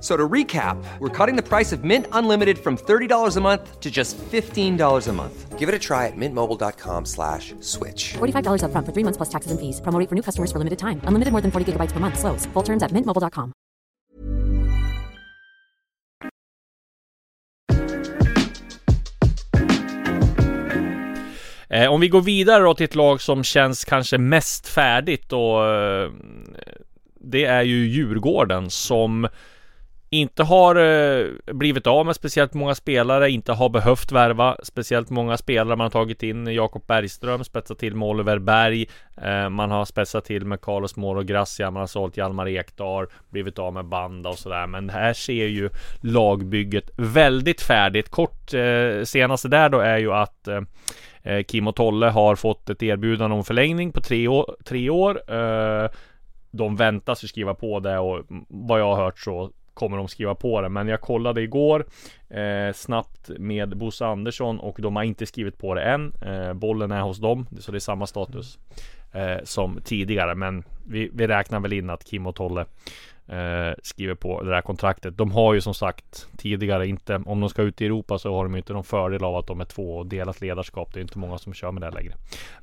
[0.00, 3.90] So to recap, we're cutting the price of Mint Unlimited from $30 a month to
[3.90, 5.58] just $15 a month.
[5.58, 8.14] Give it a try at mintmobile.com slash switch.
[8.14, 9.80] $45 up front for three months plus taxes and fees.
[9.82, 11.02] Promo for new customers for limited time.
[11.04, 12.18] Unlimited more than 40 gigabytes per month.
[12.18, 12.46] Slows.
[12.54, 13.52] Full terms at mintmobile.com.
[21.72, 25.66] Eh, om vi går vidare då till ett lag som känns kanske mest färdigt och
[25.66, 26.10] eh,
[27.20, 29.28] det är ju Djurgården som
[30.12, 35.36] inte har eh, blivit av med speciellt många spelare, inte har behövt värva speciellt många
[35.36, 35.76] spelare.
[35.76, 38.88] Man har tagit in Jakob Bergström, spetsat till med Oliver Berg.
[39.22, 43.58] Eh, man har spetsat till med Carlos Moro Gracia, man har sålt Hjalmar Ekdal, blivit
[43.58, 44.66] av med Banda och sådär.
[44.66, 45.70] Men här ser ju
[46.00, 48.08] lagbygget väldigt färdigt.
[48.08, 50.60] Kort eh, senaste där då är ju att eh,
[51.22, 54.56] eh, Kim och Tolle har fått ett erbjudande om förlängning på tre år.
[54.64, 55.34] Tre år.
[55.34, 55.90] Eh,
[56.50, 60.34] de väntas ju skriva på det och vad jag har hört så kommer de skriva
[60.34, 60.68] på det.
[60.68, 61.86] Men jag kollade igår
[62.28, 66.12] eh, snabbt med Bosse Andersson och de har inte skrivit på det än.
[66.22, 68.58] Eh, bollen är hos dem, så det är samma status
[69.12, 70.34] eh, som tidigare.
[70.34, 72.60] Men vi, vi, räknar väl in att Kim och Tolle
[73.28, 75.16] eh, skriver på det här kontraktet.
[75.16, 78.44] De har ju som sagt tidigare inte, om de ska ut i Europa så har
[78.44, 80.94] de inte någon fördel av att de är två och delat ledarskap.
[80.94, 82.14] Det är inte många som kör med det längre.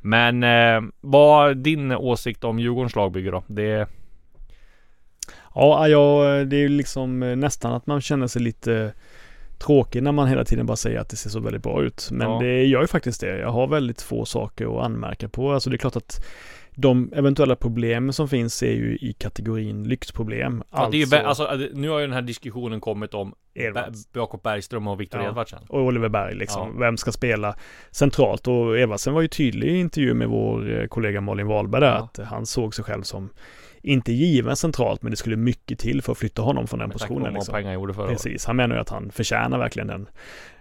[0.02, 3.44] Men eh, vad är din åsikt om Djurgårdens lagbygge då?
[3.48, 3.88] Det
[5.56, 8.94] Ja, ja, det är ju liksom eh, nästan att man känner sig lite
[9.58, 12.10] tråkig när man hela tiden bara säger att det ser så väldigt bra ut.
[12.12, 12.40] Men ja.
[12.40, 13.38] det gör ju faktiskt det.
[13.38, 15.52] Jag har väldigt få saker att anmärka på.
[15.52, 16.26] Alltså det är klart att
[16.80, 20.64] de eventuella problemen som finns är ju i kategorin lyxproblem.
[20.72, 23.34] Ja, alltså, det är ju, alltså, alltså nu har ju den här diskussionen kommit om
[24.14, 25.30] Jakob Bergström och Viktor ja.
[25.30, 25.60] Edvardsen.
[25.68, 26.72] Och Oliver Berg liksom.
[26.74, 26.80] Ja.
[26.80, 27.56] Vem ska spela
[27.92, 28.48] centralt?
[28.48, 32.04] Och Edvardsen var ju tydlig i intervju med vår eh, kollega Malin Wahlberg där ja.
[32.04, 33.30] att han såg sig själv som
[33.88, 37.34] inte given centralt, men det skulle mycket till för att flytta honom från den positionen.
[37.34, 37.54] Liksom.
[37.54, 40.10] pengar gjorde förra Precis, han menar ju att han förtjänar verkligen den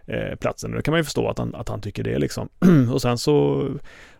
[0.06, 0.70] eh, platsen.
[0.70, 2.48] Och då kan man ju förstå att han, att han tycker det liksom.
[2.92, 3.68] och sen så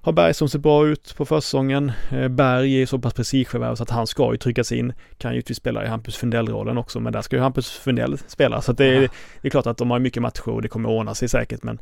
[0.01, 1.93] har Bergström sett bra ut på försäsongen.
[2.13, 4.93] Eh, Berg är så pass prestigeförvärv så att han ska ju tryckas in.
[5.19, 8.61] Kan ju spela i Hampus Fundell-rollen också, men där ska ju Hampus Fundell spela.
[8.61, 9.01] Så det, är,
[9.41, 11.79] det är klart att de har mycket matcher och det kommer ordna sig säkert, men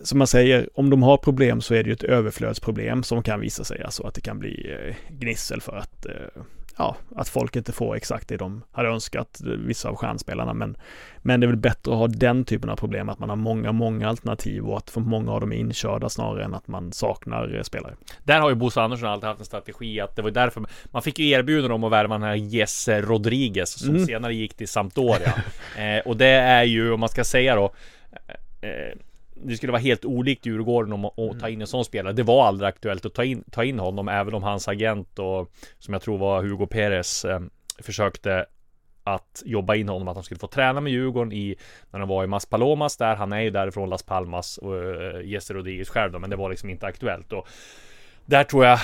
[0.00, 3.40] som man säger, om de har problem så är det ju ett överflödsproblem som kan
[3.40, 6.42] visa sig, alltså att det kan bli eh, gnissel för att eh,
[6.78, 10.54] ja, att folk inte får exakt det de hade önskat, vissa av stjärnspelarna.
[10.54, 10.76] Men,
[11.18, 13.72] men det är väl bättre att ha den typen av problem, att man har många,
[13.72, 17.54] många alternativ och att för många av dem är inkörda snarare än att man saknar
[17.54, 17.94] eh, spelare.
[18.24, 21.18] Där har ju Bosse Andersson alltid haft en strategi att det var därför man fick
[21.18, 24.06] ju erbjudande om att värva den här Jesse Rodriguez som mm.
[24.06, 25.34] senare gick till Sampdoria.
[25.78, 27.72] eh, och det är ju, om man ska säga då,
[28.60, 28.98] eh,
[29.42, 31.52] det skulle vara helt olikt Djurgården om att ta mm.
[31.52, 32.12] in en sån spelare.
[32.12, 35.52] Det var aldrig aktuellt att ta in, ta in honom, även om hans agent och
[35.78, 37.40] som jag tror var Hugo Perez eh,
[37.78, 38.46] försökte
[39.14, 41.56] att jobba in honom, att han skulle få träna med Djurgården i
[41.90, 43.16] när han var i Mas Palomas där.
[43.16, 46.50] Han är ju därifrån Las Palmas och uh, Jesse Rodriguez själv då, men det var
[46.50, 47.32] liksom inte aktuellt.
[47.32, 47.48] Och
[48.24, 48.78] där tror jag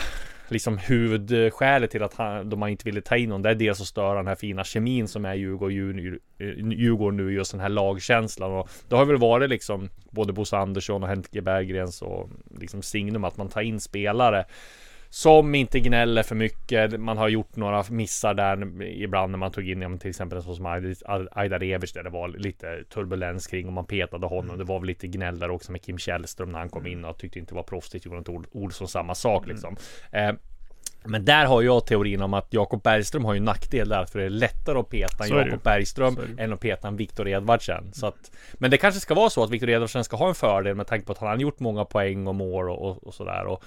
[0.49, 3.87] liksom huvudskälet till att han, de inte ville ta in honom, det är dels att
[3.87, 8.53] störa den här fina kemin som är Djurgården, eh, Djurgården nu, just den här lagkänslan.
[8.53, 12.29] Och det har väl varit liksom både Bosse Andersson och Henke Berggrens och
[12.61, 14.45] liksom signum att man tar in spelare
[15.15, 17.01] som inte gnäller för mycket.
[17.01, 20.57] Man har gjort några missar där ibland när man tog in till exempel en sån
[20.57, 20.67] som
[21.33, 24.45] Aida Revers där det var lite turbulens kring och man petade honom.
[24.45, 24.59] Mm.
[24.59, 27.19] Det var väl lite gnäll där också med Kim Källström när han kom in och
[27.19, 28.07] tyckte inte det var proffsigt.
[28.07, 29.55] Inte Olsson samma sak mm.
[29.55, 29.77] liksom.
[30.11, 30.29] Mm.
[30.29, 30.41] Eh,
[31.05, 34.25] men där har jag teorin om att Jakob Bergström har ju nackdel där för det
[34.25, 37.93] är lättare att peta en Jakob Bergström än att peta en Viktor Edvardsen.
[37.93, 40.75] Så att, men det kanske ska vara så att Viktor Edvardsen ska ha en fördel
[40.75, 43.47] med tanke på att han har gjort många poäng och mål och, och, och sådär.
[43.47, 43.65] Och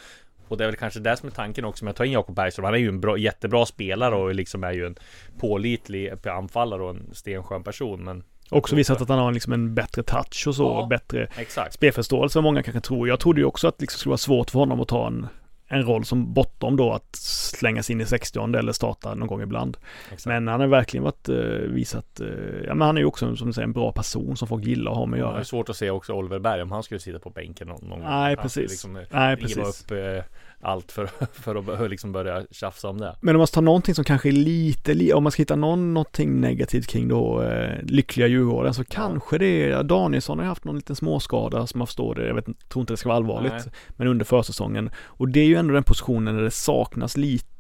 [0.48, 2.36] Och det är väl kanske det som är tanken också med att ta in Jakob
[2.36, 2.66] Bergström.
[2.66, 4.96] Han är ju en bra, jättebra spelare och liksom är ju en
[5.40, 8.04] pålitlig anfallare och en stenskön person.
[8.04, 10.82] Men Också visat att han har liksom en bättre touch och så, Ja.
[10.82, 11.74] och bättre exakt.
[11.74, 13.08] spelförståelse än många kanske tror.
[13.08, 15.28] Jag trodde ju också att det liksom skulle vara svårt för honom att ta en,
[15.68, 19.78] en roll som bortom då att slängas in i 60 eller starta någon gång ibland.
[20.06, 20.26] exakt.
[20.26, 21.36] Men han har verkligen varit, eh,
[21.70, 22.28] visat, eh,
[22.66, 24.92] ja men han är ju också som du säger en bra person som folk gillar
[24.92, 25.40] att ha med att Ja, det göra.
[25.40, 28.02] är svårt att se också Oliver Berg om han skulle sitta på bänken någon, gång.
[28.04, 28.72] Nej, precis.
[28.72, 29.58] Liksom, Nej, precis.
[29.58, 30.24] upp eh,
[30.62, 33.16] allt för, för att liksom börja tjafsa om det.
[33.22, 35.56] Men om man ska ta någonting som kanske är lite, li- om man ska hitta
[35.56, 40.50] någon, någonting negativt kring då eh, lyckliga Djurgården så kanske det är, Danielsson har ju
[40.50, 43.18] haft någon liten småskada som man förstår det, jag vet, tror inte det ska vara
[43.18, 43.74] allvarligt, Nej.
[43.90, 44.90] men under försäsongen.
[45.06, 47.57] Och det är ju ändå den positionen där det saknas lite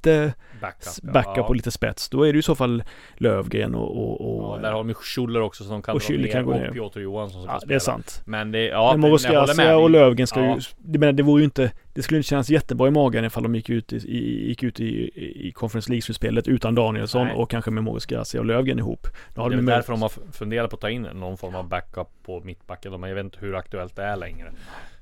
[0.61, 1.13] Backup.
[1.13, 1.43] backup ja.
[1.43, 2.09] och lite spets.
[2.09, 2.83] Då är det i så fall
[3.17, 6.31] Lövgren och, och, och Ja, där har de Schuller också som kan och dra ner
[6.31, 6.67] kan gå ner.
[6.67, 7.95] och Piotr Johansson som ja, kan det är spela.
[7.95, 8.21] sant.
[8.25, 9.11] Men det, ja, men
[9.57, 9.75] med.
[9.77, 10.55] och Lövgren ska Ja.
[10.55, 13.43] ju, det, menar, det vore ju inte, det skulle inte kännas jättebra i magen ifall
[13.43, 15.11] de gick ut i, i, gick ut i,
[15.47, 17.35] i Conference League-slutspelet utan Danielsson Nej.
[17.35, 19.07] och kanske med Moroscasia och Lövgren ihop.
[19.35, 21.55] Då har det är de därför de har funderat på att ta in någon form
[21.55, 23.03] av backup på mittbacken.
[23.03, 24.51] Jag vet inte hur aktuellt det är längre.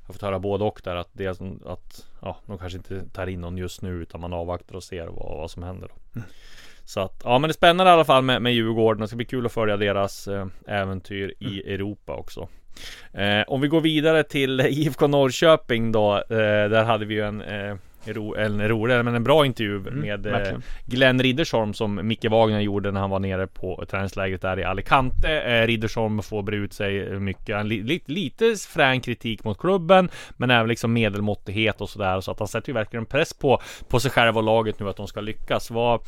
[0.05, 2.77] Jag har fått höra både och där att, det är som, att ja, de kanske
[2.77, 5.87] inte tar in någon just nu utan man avvaktar och ser vad, vad som händer
[5.87, 6.19] då.
[6.19, 6.27] Mm.
[6.83, 9.01] Så att, ja men det är spännande i alla fall med, med Djurgården.
[9.01, 11.73] Det ska bli kul att följa deras eh, äventyr i Mm.
[11.73, 12.47] Europa också.
[13.13, 16.15] Eh, om vi går vidare till IFK Norrköping då.
[16.15, 17.75] Eh, där hade vi ju en eh,
[18.07, 20.63] ro, en rolig, men en bra intervju med eh, Mm, verkligen.
[20.85, 25.41] Glenn Riddersholm som Micke Wagner gjorde när han var nere på träningslägret där i Alicante.
[25.41, 27.55] Eh, Riddersholm får bre ut sig mycket.
[27.55, 32.21] Han li, li, lite frän kritik mot klubben, men även liksom medelmåttighet och sådär.
[32.21, 34.97] Så att han sätter ju verkligen press på, på sig själv och laget nu att
[34.97, 35.71] de ska lyckas.
[35.71, 36.01] Vad,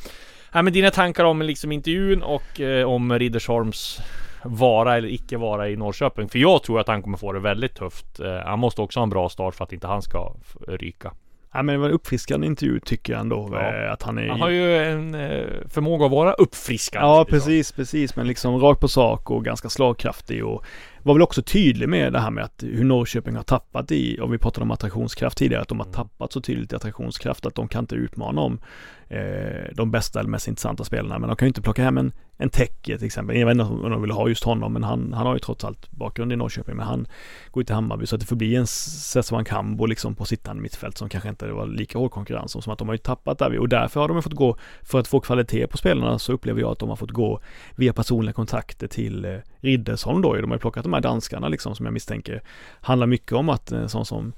[0.52, 4.00] ja, men dina tankar om liksom intervjun och eh, om Riddersholms
[4.44, 6.28] vara eller icke vara i Norrköping?
[6.28, 8.20] För jag tror att han kommer få det väldigt tufft.
[8.20, 10.34] Eh, han måste också ha en bra start för att inte han ska
[10.68, 11.12] ryka.
[11.58, 13.48] Ja men det var en uppfriskande intervju tycker jag ändå.
[13.52, 13.84] Ja.
[13.84, 14.28] eh, Att han är...
[14.28, 17.08] Han har ju en eh, förmåga att vara uppfriskande.
[17.08, 17.38] Ja liksom.
[17.38, 18.16] precis, precis.
[18.16, 20.64] Men liksom rakt på sak och ganska slagkraftig och
[21.02, 24.32] var väl också tydlig med det här med att hur Norrköping har tappat i, och
[24.34, 25.94] vi pratade om attraktionskraft tidigare, att de har Mm.
[25.96, 28.60] tappat så tydligt i attraktionskraft att de kan inte utmana om
[29.08, 31.18] eh, de bästa eller mest intressanta spelarna.
[31.18, 33.36] Men de kan ju inte plocka hem en, en Tecke till exempel.
[33.36, 35.64] Jag vet inte om de vill ha just honom, men han, han har ju trots
[35.64, 36.76] allt bakgrund i Norrköping.
[36.76, 37.06] Men han
[37.50, 40.62] går ju till Hammarby så att det får bli en Sessan Kambo liksom på sittande
[40.62, 43.38] mittfält som kanske inte var lika hård konkurrens som, som att de har ju tappat
[43.38, 43.58] där.
[43.58, 46.60] Och därför har de ju fått gå, för att få kvalitet på spelarna så upplever
[46.60, 47.40] jag att de har fått gå
[47.76, 50.34] via personliga kontakter till eh, Riddersholm då.
[50.34, 52.42] De har ju plockat de här danskarna liksom som jag misstänker
[52.80, 54.32] handlar mycket om att en sån som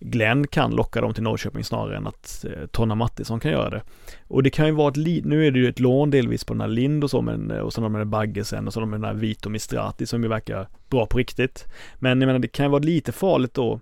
[0.00, 3.82] Glenn kan locka dem till Norrköping snarare än att eh, Tonna Mattisson kan göra det.
[4.28, 6.54] Och det kan ju vara ett, li- nu är det ju ett lån delvis på
[6.54, 8.72] den här Lind och så, men, eh, och sen har de den här Baggesen och
[8.72, 11.64] så har de den här Vito Mistrati som ju verkar bra på riktigt.
[11.94, 13.80] Men jag menar, det kan ju vara lite farligt då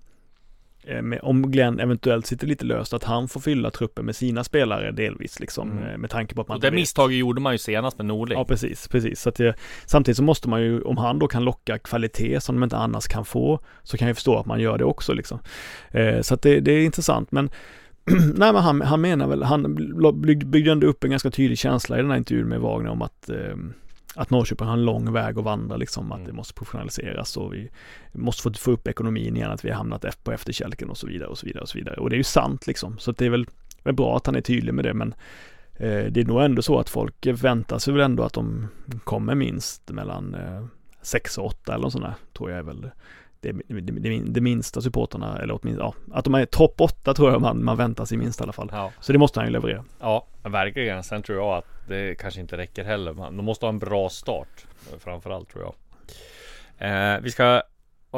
[1.03, 4.91] med, om Glenn eventuellt sitter lite löst, att han får fylla truppen med sina spelare
[4.93, 5.85] delvis liksom, Mm.
[5.85, 8.39] eh, med tanke på att man Och det misstaget gjorde man ju senast med Norling.
[8.39, 9.21] Ja, precis, precis.
[9.21, 9.55] Så att det,
[9.87, 13.07] samtidigt så måste man ju, om han då kan locka kvalitet som de inte annars
[13.09, 15.39] kan få, så kan jag förstå att man gör det också liksom.
[15.91, 17.51] Eh, så att det, det är intressant, men
[18.35, 19.75] Nej men han, han menar väl, han
[20.47, 23.31] byggde ändå upp en ganska tydlig känsla i den här intervjun med Wagner om att
[23.31, 23.57] eh,
[24.15, 26.27] att Norrköping har en lång väg att vandra liksom, att Mm.
[26.27, 27.71] det måste professionaliseras och vi
[28.13, 31.29] måste få, få upp ekonomin igen, att vi har hamnat på efterkälken och så vidare
[31.29, 31.97] och så vidare och så vidare.
[31.97, 33.47] Och det är ju sant liksom, så det är väl,
[33.83, 35.15] väl bra att han är tydlig med det, men
[35.75, 38.69] eh, det är nog ändå så att folk väntar sig väl ändå att de
[39.05, 40.65] kommer minst mellan eh,
[41.03, 42.91] 6 och 8 eller något sånt där, tror jag är väl
[43.43, 47.41] det, det, det, minsta supporterna, eller åtminstone, ja, att de är topp 8 tror jag
[47.41, 48.69] man, man väntar sig minst i alla fall.
[48.73, 48.93] Ja.
[49.01, 49.85] Så det måste han ju leverera.
[50.01, 51.03] ja, verkligen.
[51.03, 53.13] Sen tror jag att det kanske inte räcker heller.
[53.13, 54.67] Man- De måste ha en bra start.
[54.99, 55.75] Framförallt tror jag.
[57.15, 57.63] Eh, vi ska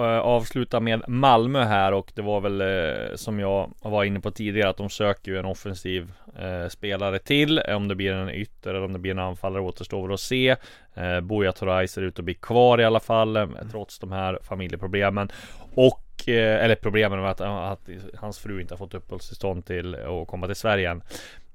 [0.02, 4.68] avsluta med Malmö här och det var väl eh, som jag var inne på tidigare
[4.68, 7.58] att de söker ju en offensiv eh, spelare till.
[7.58, 10.56] Om det blir en ytter eller om det blir en anfallare återstår väl att se.
[10.94, 14.38] Eh, Buya Turay ser ut att bli kvar i alla fall eh, trots de här
[14.42, 15.28] familjeproblemen.
[15.74, 20.26] Och eh, eller problemen med att, att hans fru inte har fått uppehållstillstånd till att
[20.28, 21.02] komma till Sverige än.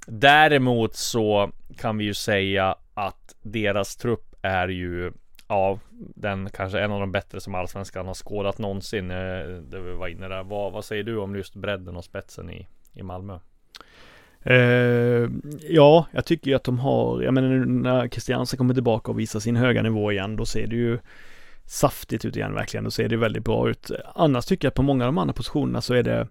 [0.07, 5.11] Däremot så kan vi ju säga att deras trupp är ju
[5.49, 5.79] Ja,
[6.15, 9.11] den kanske en av de bättre som Allsvenskan har skådat någonsin.
[9.11, 9.17] eh,
[9.61, 10.43] Det vi var inne där.
[10.43, 13.39] Vad, vad säger du om just bredden och spetsen i, i Malmö?
[14.41, 15.29] Eh,
[15.69, 19.39] ja, jag tycker ju att de har, jag menar när Christiansen kommer tillbaka och visar
[19.39, 20.99] sin höga nivå igen, då ser det ju
[21.65, 23.91] saftigt ut igen verkligen, då ser det väldigt bra ut.
[24.15, 26.27] Annars tycker jag att på många av de andra positionerna så är det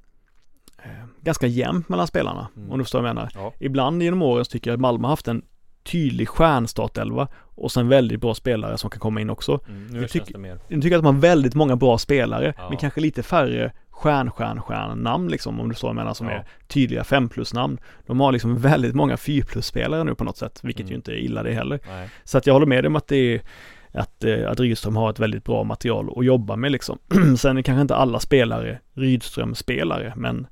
[0.85, 2.71] eh, ganska jämnt mellan spelarna, Mm.
[2.73, 3.31] om du förstår vad jag menar.
[3.35, 3.53] Ja.
[3.59, 5.43] Ibland genom åren så tycker jag att Malmö har haft en
[5.91, 9.61] tydlig stjärnstartelva och sen väldigt bra spelare som kan komma in också.
[9.69, 10.59] Mm, Jag nu det mer.
[10.69, 12.69] Jag tycker att de har väldigt många bra spelare, Ja.
[12.69, 16.33] men kanske lite färre stjärn, stjärn, stjärn namn liksom om du står mellan som Ja.
[16.33, 17.79] är tydliga 5 plus namn.
[18.07, 20.91] De har liksom väldigt många 4 plus spelare nu på något sätt, vilket Mm.
[20.91, 21.81] ju inte är illa det heller.
[21.89, 22.09] Nej.
[22.25, 23.41] Så att jag håller med dig om att det är
[23.93, 26.99] att, eh, att Rydström har ett väldigt bra material att jobba med liksom.
[27.39, 30.47] Sen är kanske inte alla spelare Rydström-spelare, men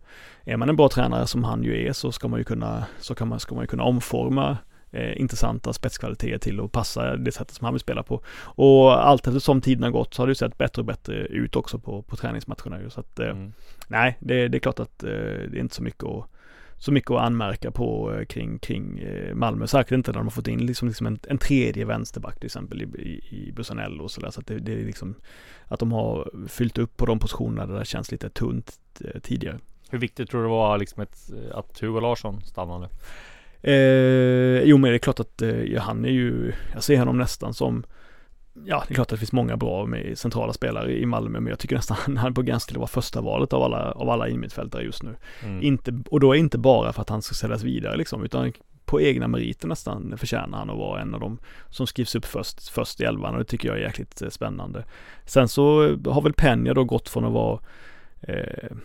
[0.45, 3.15] är man en bra tränare som han ju är så ska man ju kunna, så
[3.15, 4.57] kan man, ska man ju kunna omforma
[4.91, 8.23] eh, intressanta spetskvaliteter till att passa det sättet som han vill spela på.
[8.39, 11.79] Och allt eftersom tiden har gått så har det sett bättre och bättre ut också
[11.79, 12.91] på, på träningsmatcherna ju.
[12.91, 13.53] Så att eh, Mm.
[13.89, 16.31] nej, det, det är klart att eh, det är inte så mycket att
[16.79, 19.67] så mycket att anmärka på eh, kring, kring eh, Malmö.
[19.67, 22.83] Särskilt inte när de har fått in liksom, liksom en, en tredje vänsterback till exempel
[22.83, 24.31] i, i, i Busanello och sådär.
[24.31, 25.15] Så att det, det är liksom
[25.65, 29.59] att de har fyllt upp på de positionerna där det känns lite tunt eh, tidigare.
[29.91, 31.19] Hur viktigt tror du det var liksom ett,
[31.53, 32.89] att Hugo Larsson stannade?
[33.63, 37.55] Eh, jo men det är klart att eh, han är ju, jag ser honom nästan
[37.55, 37.85] som
[38.65, 41.51] Ja, det är klart att det finns många bra med centrala spelare i Malmö, men
[41.51, 44.11] jag tycker nästan han är på gränsen till att vara första valet av alla, av
[44.11, 45.17] alla innermittfältare just nu.
[45.43, 45.63] Mm.
[45.63, 48.53] Inte, och då är inte bara för att han ska säljas vidare liksom, utan
[48.85, 51.39] på egna meriter nästan förtjänar han att vara en av dem
[51.71, 54.85] som skrivs upp först, först i elvan och det tycker jag är jäkligt eh, spännande.
[55.25, 57.61] Sen så har väl Penja då gått från att vara
[58.21, 58.77] eh,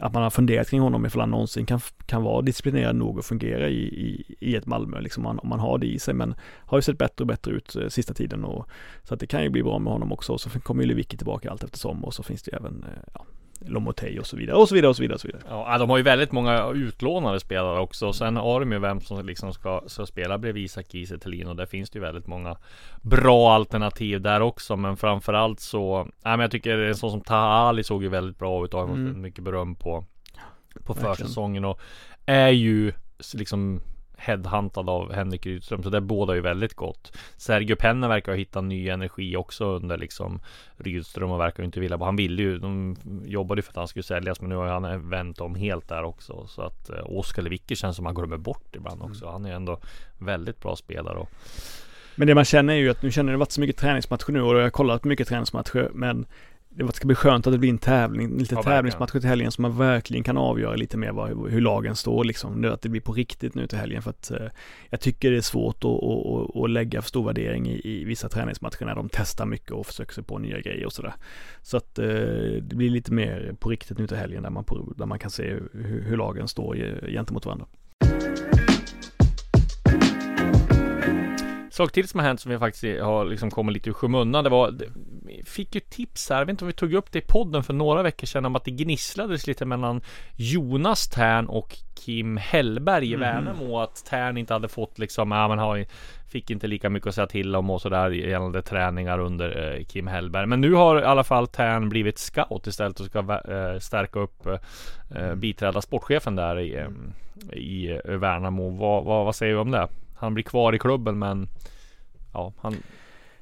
[0.00, 3.26] att man har funderat kring honom ifall han någonsin kan, kan vara disciplinerad nog att
[3.26, 6.14] fungera i, i, i ett Malmö, liksom om man, om man har det i sig,
[6.14, 6.34] men
[6.66, 8.68] har ju sett bättre och bättre ut eh, sista tiden och
[9.02, 10.32] så att det kan ju bli bra med honom också.
[10.32, 12.04] Och så kommer ju Lewicki tillbaka allt eftersom.
[12.04, 13.26] Och så finns det ju även eh, ja,
[13.66, 15.42] Lomotey och så vidare och så vidare och så vidare och så vidare.
[15.48, 18.06] Ja, de har ju väldigt många utlånade spelare också.
[18.06, 21.14] Och Sen har de ju vem som liksom ska, ska spela bredvid Isak Kiese
[21.46, 22.56] och där finns det ju väldigt många
[23.02, 24.76] bra alternativ där också.
[24.76, 28.38] Men framförallt så, nej men jag tycker en sån som Taha Ali såg ju väldigt
[28.38, 29.20] bra ut och har Mm.
[29.20, 30.04] mycket beröm på,
[30.84, 31.80] på försäsongen och
[32.26, 32.92] är ju
[33.34, 33.80] liksom
[34.20, 37.16] headhuntad av Henrik Rydström så det båda ju väldigt gott.
[37.36, 40.40] Sergio Penna verkar ha hittat ny energi också under liksom
[40.76, 43.88] Rydström och verkar ju inte vilja Han ville ju, de jobbade ju för att han
[43.88, 46.46] skulle säljas men nu har ju han vänt om helt där också.
[46.46, 49.28] Så att eh, Oskar Lewicki känns som han glömmer bort ibland också.
[49.28, 49.80] Han är ändå
[50.18, 51.18] väldigt bra spelare.
[51.18, 51.30] Och,
[52.14, 54.42] Men det man känner är ju att nu känner det varit så mycket träningsmatcher nu
[54.42, 56.26] och jag har kollat mycket träningsmatcher men
[56.72, 59.62] det ska bli skönt att det blir en tävling, lite Ja, tävlingsmatcher till helgen som
[59.62, 62.64] man verkligen kan avgöra lite mer vad, hur lagen står liksom.
[62.64, 64.46] Att det blir på riktigt nu till helgen för att eh,
[64.90, 68.28] jag tycker det är svårt att, att, att, lägga för stor värdering i, i vissa
[68.28, 71.14] träningsmatcher när de testar mycket och försöker sig på nya grejer och sådär.
[71.62, 72.06] Så att eh,
[72.62, 75.30] det blir lite mer på riktigt nu till helgen där man, på, där man kan
[75.30, 77.66] se hur, hur lagen står ge- gentemot varandra.
[81.80, 84.44] Sak till som har hänt som vi faktiskt har liksom kommit lite ur skymundan.
[84.44, 84.74] Det var,
[85.26, 87.62] vi fick ju tips här, jag vet inte om vi tog upp det i podden
[87.62, 90.00] för några veckor sedan om att det gnisslades lite mellan
[90.36, 93.20] Jonas Tern och Kim Hellberg i Mhm.
[93.20, 93.78] Värnamo.
[93.78, 95.84] Att Tern inte hade fått liksom, ja men har,
[96.28, 100.06] fick inte lika mycket att säga till om och sådär gällande träningar under eh, Kim
[100.06, 100.46] Hellberg.
[100.46, 104.46] Men nu har i alla fall Tern blivit scout istället och ska eh, stärka upp
[105.16, 106.88] eh, biträda sportchefen där i, eh,
[107.58, 108.70] i eh, Värnamo.
[108.70, 109.88] Vad, vad, vad säger vi om det?
[110.20, 111.48] Han blir kvar i klubben men
[112.32, 112.76] Ja, han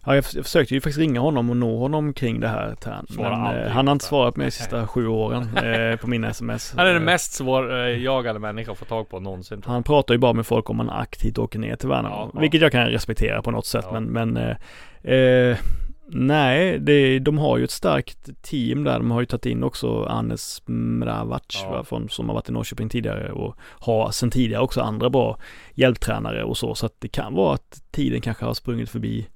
[0.09, 3.07] Ja, jag, försökte ju faktiskt ringa honom och nå honom kring det här Tern.
[3.09, 6.75] Men eh, han har inte svarat mig de sista sju åren eh, på mina sms.
[6.77, 9.63] Han är den Eh, mest svårjagade människa att få tag på någonsin.
[9.67, 12.15] Han pratar ju bara med folk om man aktivt åker ner till Värnamo.
[12.15, 12.41] Ja, ja.
[12.41, 13.85] Vilket jag kan respektera på något sätt.
[13.91, 14.01] Ja.
[14.01, 14.57] Men, men
[15.03, 15.57] eh, eh,
[16.09, 18.99] nej, det, de har ju ett starkt team där.
[18.99, 21.85] De har ju tagit in också Anes Mravac Ja.
[21.85, 25.39] från, som har varit i Norrköping tidigare och har sen tidigare också andra bra
[25.75, 26.75] hjälptränare och så.
[26.75, 29.29] Så att det kan vara att tiden kanske har sprungit förbi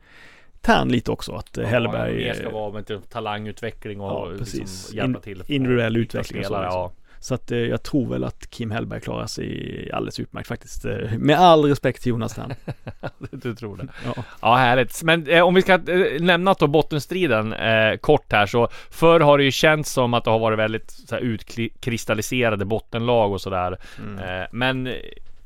[0.60, 1.32] Tern lite också.
[1.32, 5.42] Att eh, Hellberg Mer ska eh, vara med talangutveckling och Ja, liksom hjälpa till.
[5.46, 6.78] individuell utveckling och så, liksom.
[6.80, 6.92] ja.
[7.22, 10.84] Så att eh, jag tror väl att Kim Hellberg klarar sig alldeles utmärkt faktiskt.
[10.84, 12.54] Eh, Med all respekt till Jonas Tern.
[13.30, 13.88] Du tror det.
[14.04, 14.24] Ja.
[14.42, 15.02] Ja, härligt.
[15.02, 15.76] Men eh, om vi ska
[16.20, 20.30] nämna då bottenstriden eh, kort här så förr har det ju känts som att det
[20.30, 23.78] har varit väldigt så här, utkristalliserade bottenlag och sådär.
[23.98, 24.18] Mm.
[24.18, 24.88] Eh, men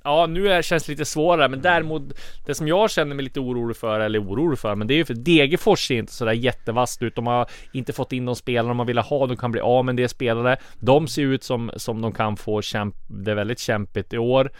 [0.07, 2.03] Ja, nu är, känns det lite svårare, men däremot
[2.47, 5.05] det som jag känner mig lite orolig för, eller orolig för, men det är ju
[5.05, 7.15] för Degerfors ser inte sådär jättevast ut.
[7.15, 9.27] De har inte fått in de spelare man ville ha.
[9.27, 10.57] De kan bli av med en del spelare.
[10.81, 14.51] De ser ut som, som de kan få kämp det är väldigt kämpigt i år.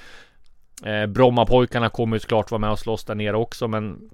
[0.85, 4.11] Eh, Brommapojkarna kommer ju såklart vara med och slåss där nere också, men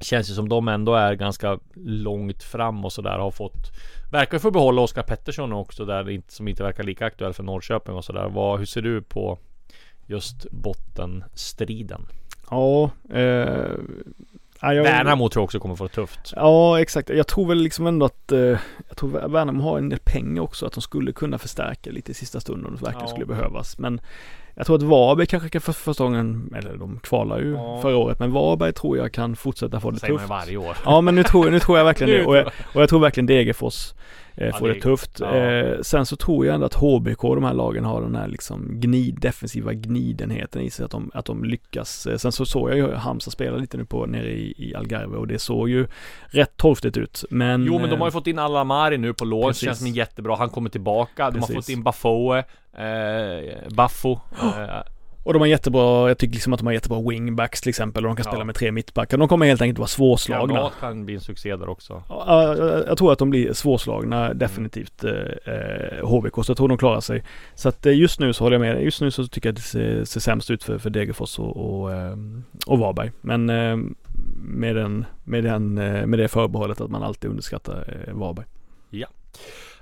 [0.00, 3.72] Känns ju som de ändå är ganska långt fram och sådär har fått
[4.12, 8.04] Verkar få behålla Oskar Pettersson också där som inte verkar lika aktuell för Norrköping och
[8.04, 8.56] sådär.
[8.58, 9.38] Hur ser du på
[10.08, 12.06] just bottenstriden?
[12.50, 13.20] Ja, eh,
[14.60, 16.32] ja, jag, Värnamo tror jag också kommer få det tufft.
[16.36, 17.08] Ja, exakt.
[17.10, 18.38] Jag tror väl liksom ändå att eh,
[18.88, 22.14] jag tror Värnamo har en del pengar också, att de skulle kunna förstärka lite i
[22.14, 23.10] sista stunden om det verkligen Ja.
[23.10, 23.78] skulle behövas.
[23.78, 24.00] Men
[24.54, 27.78] Jag tror att Varberg kanske kan för första gången, eller de kvalar ju Ja.
[27.82, 30.30] förra året, men Varberg tror jag kan fortsätta få det säger man ju tufft.
[30.30, 30.76] varje år.
[30.84, 32.24] Ja men nu tror, nu tror jag verkligen det.
[32.26, 33.92] Och jag, och jag tror verkligen Degerfors
[34.40, 35.20] eh, Ja, får det- det tufft.
[35.20, 35.36] ja.
[35.36, 38.80] Eh, sen så tror jag ändå att HBK, de här lagen, har den här liksom
[38.80, 40.84] gnid, defensiva gnidenheten i sig.
[40.84, 42.06] Att de, att de lyckas.
[42.06, 45.16] Eh, sen så såg jag ju Halmstad spela lite nu på nere i, i Algarve
[45.16, 45.86] och det såg ju
[46.26, 47.24] rätt torftigt ut.
[47.30, 47.64] Men...
[47.64, 50.36] Jo men de har ju eh, fått in Alamari nu på lås, känns som jättebra,
[50.36, 51.30] han kommer tillbaka.
[51.30, 51.56] De har Precis.
[51.56, 52.38] fått in Bafoe,
[52.72, 54.12] eh, Baffo.
[54.42, 54.80] Eh,
[55.28, 58.08] Och de har jättebra, jag tycker liksom att de har jättebra wingbacks till exempel och
[58.08, 58.30] de kan Ja.
[58.32, 59.18] spela med tre mittbackar.
[59.18, 60.54] De kommer helt enkelt vara svårslagna.
[60.54, 62.02] Granat kan bli en succé där också.
[62.08, 62.56] Ja,
[62.86, 65.12] jag, tror att de blir svårslagna definitivt eh,
[65.54, 67.24] eh, HBK, så jag tror de klarar sig.
[67.54, 68.84] Så att eh, just nu så håller jag med.
[68.84, 71.80] Just nu så tycker jag att det ser, ser sämst ut för, för Degerfors och,
[71.80, 72.16] och, eh,
[72.66, 73.12] och Varberg.
[73.20, 73.76] Men eh,
[74.42, 78.46] med, den, med, den, eh, med det förbehållet att man alltid underskattar eh, Varberg.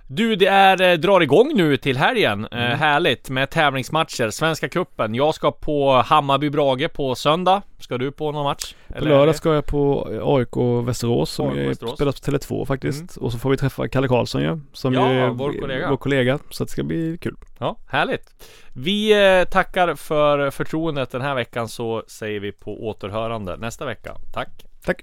[0.09, 2.45] Du, det är, eh, drar igång nu till helgen.
[2.53, 2.79] Eh, Mm.
[2.79, 4.31] härligt med tävlingsmatcher.
[4.31, 5.15] Svenska Cupen.
[5.15, 7.63] Jag ska på Hammarby-Brage på söndag.
[7.79, 8.75] Ska du på någon match?
[8.99, 11.95] På lördag ska jag på AIK Västerås som AIK ju Västerås.
[11.95, 13.17] spelas på Tele2 faktiskt.
[13.17, 14.61] Och så får vi träffa Kalle Karlsson ju.
[14.73, 15.91] Som Ja, ju är vår kollega.
[15.91, 16.39] vår kollega.
[16.51, 17.37] Så det ska bli kul.
[17.59, 18.35] Ja, härligt.
[18.73, 24.15] Vi eh, tackar för förtroendet den här veckan så säger vi på återhörande nästa vecka.
[24.35, 24.49] Tack!
[24.85, 25.03] Tack!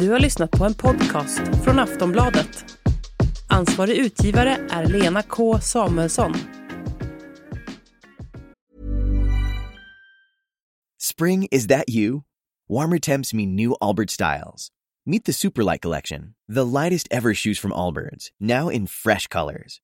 [0.00, 2.64] Du har lyssnat på en podcast från Aftonbladet.
[3.48, 6.34] Ansvarig utgivare är Lena K Samuelsson.
[11.00, 12.20] Spring, is that you?
[12.68, 14.68] Warmer temps mean new Allbirds styles.
[15.06, 19.80] Meet the Superlight Collection, the lightest ever shoes from Allbirds, now in fresh colors.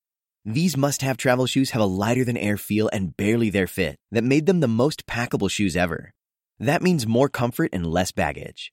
[0.55, 3.97] These must have travel shoes have a lighter than air feel and barely their fit
[4.13, 6.13] that made them the most packable shoes ever.
[6.59, 8.73] That means more comfort and less baggage.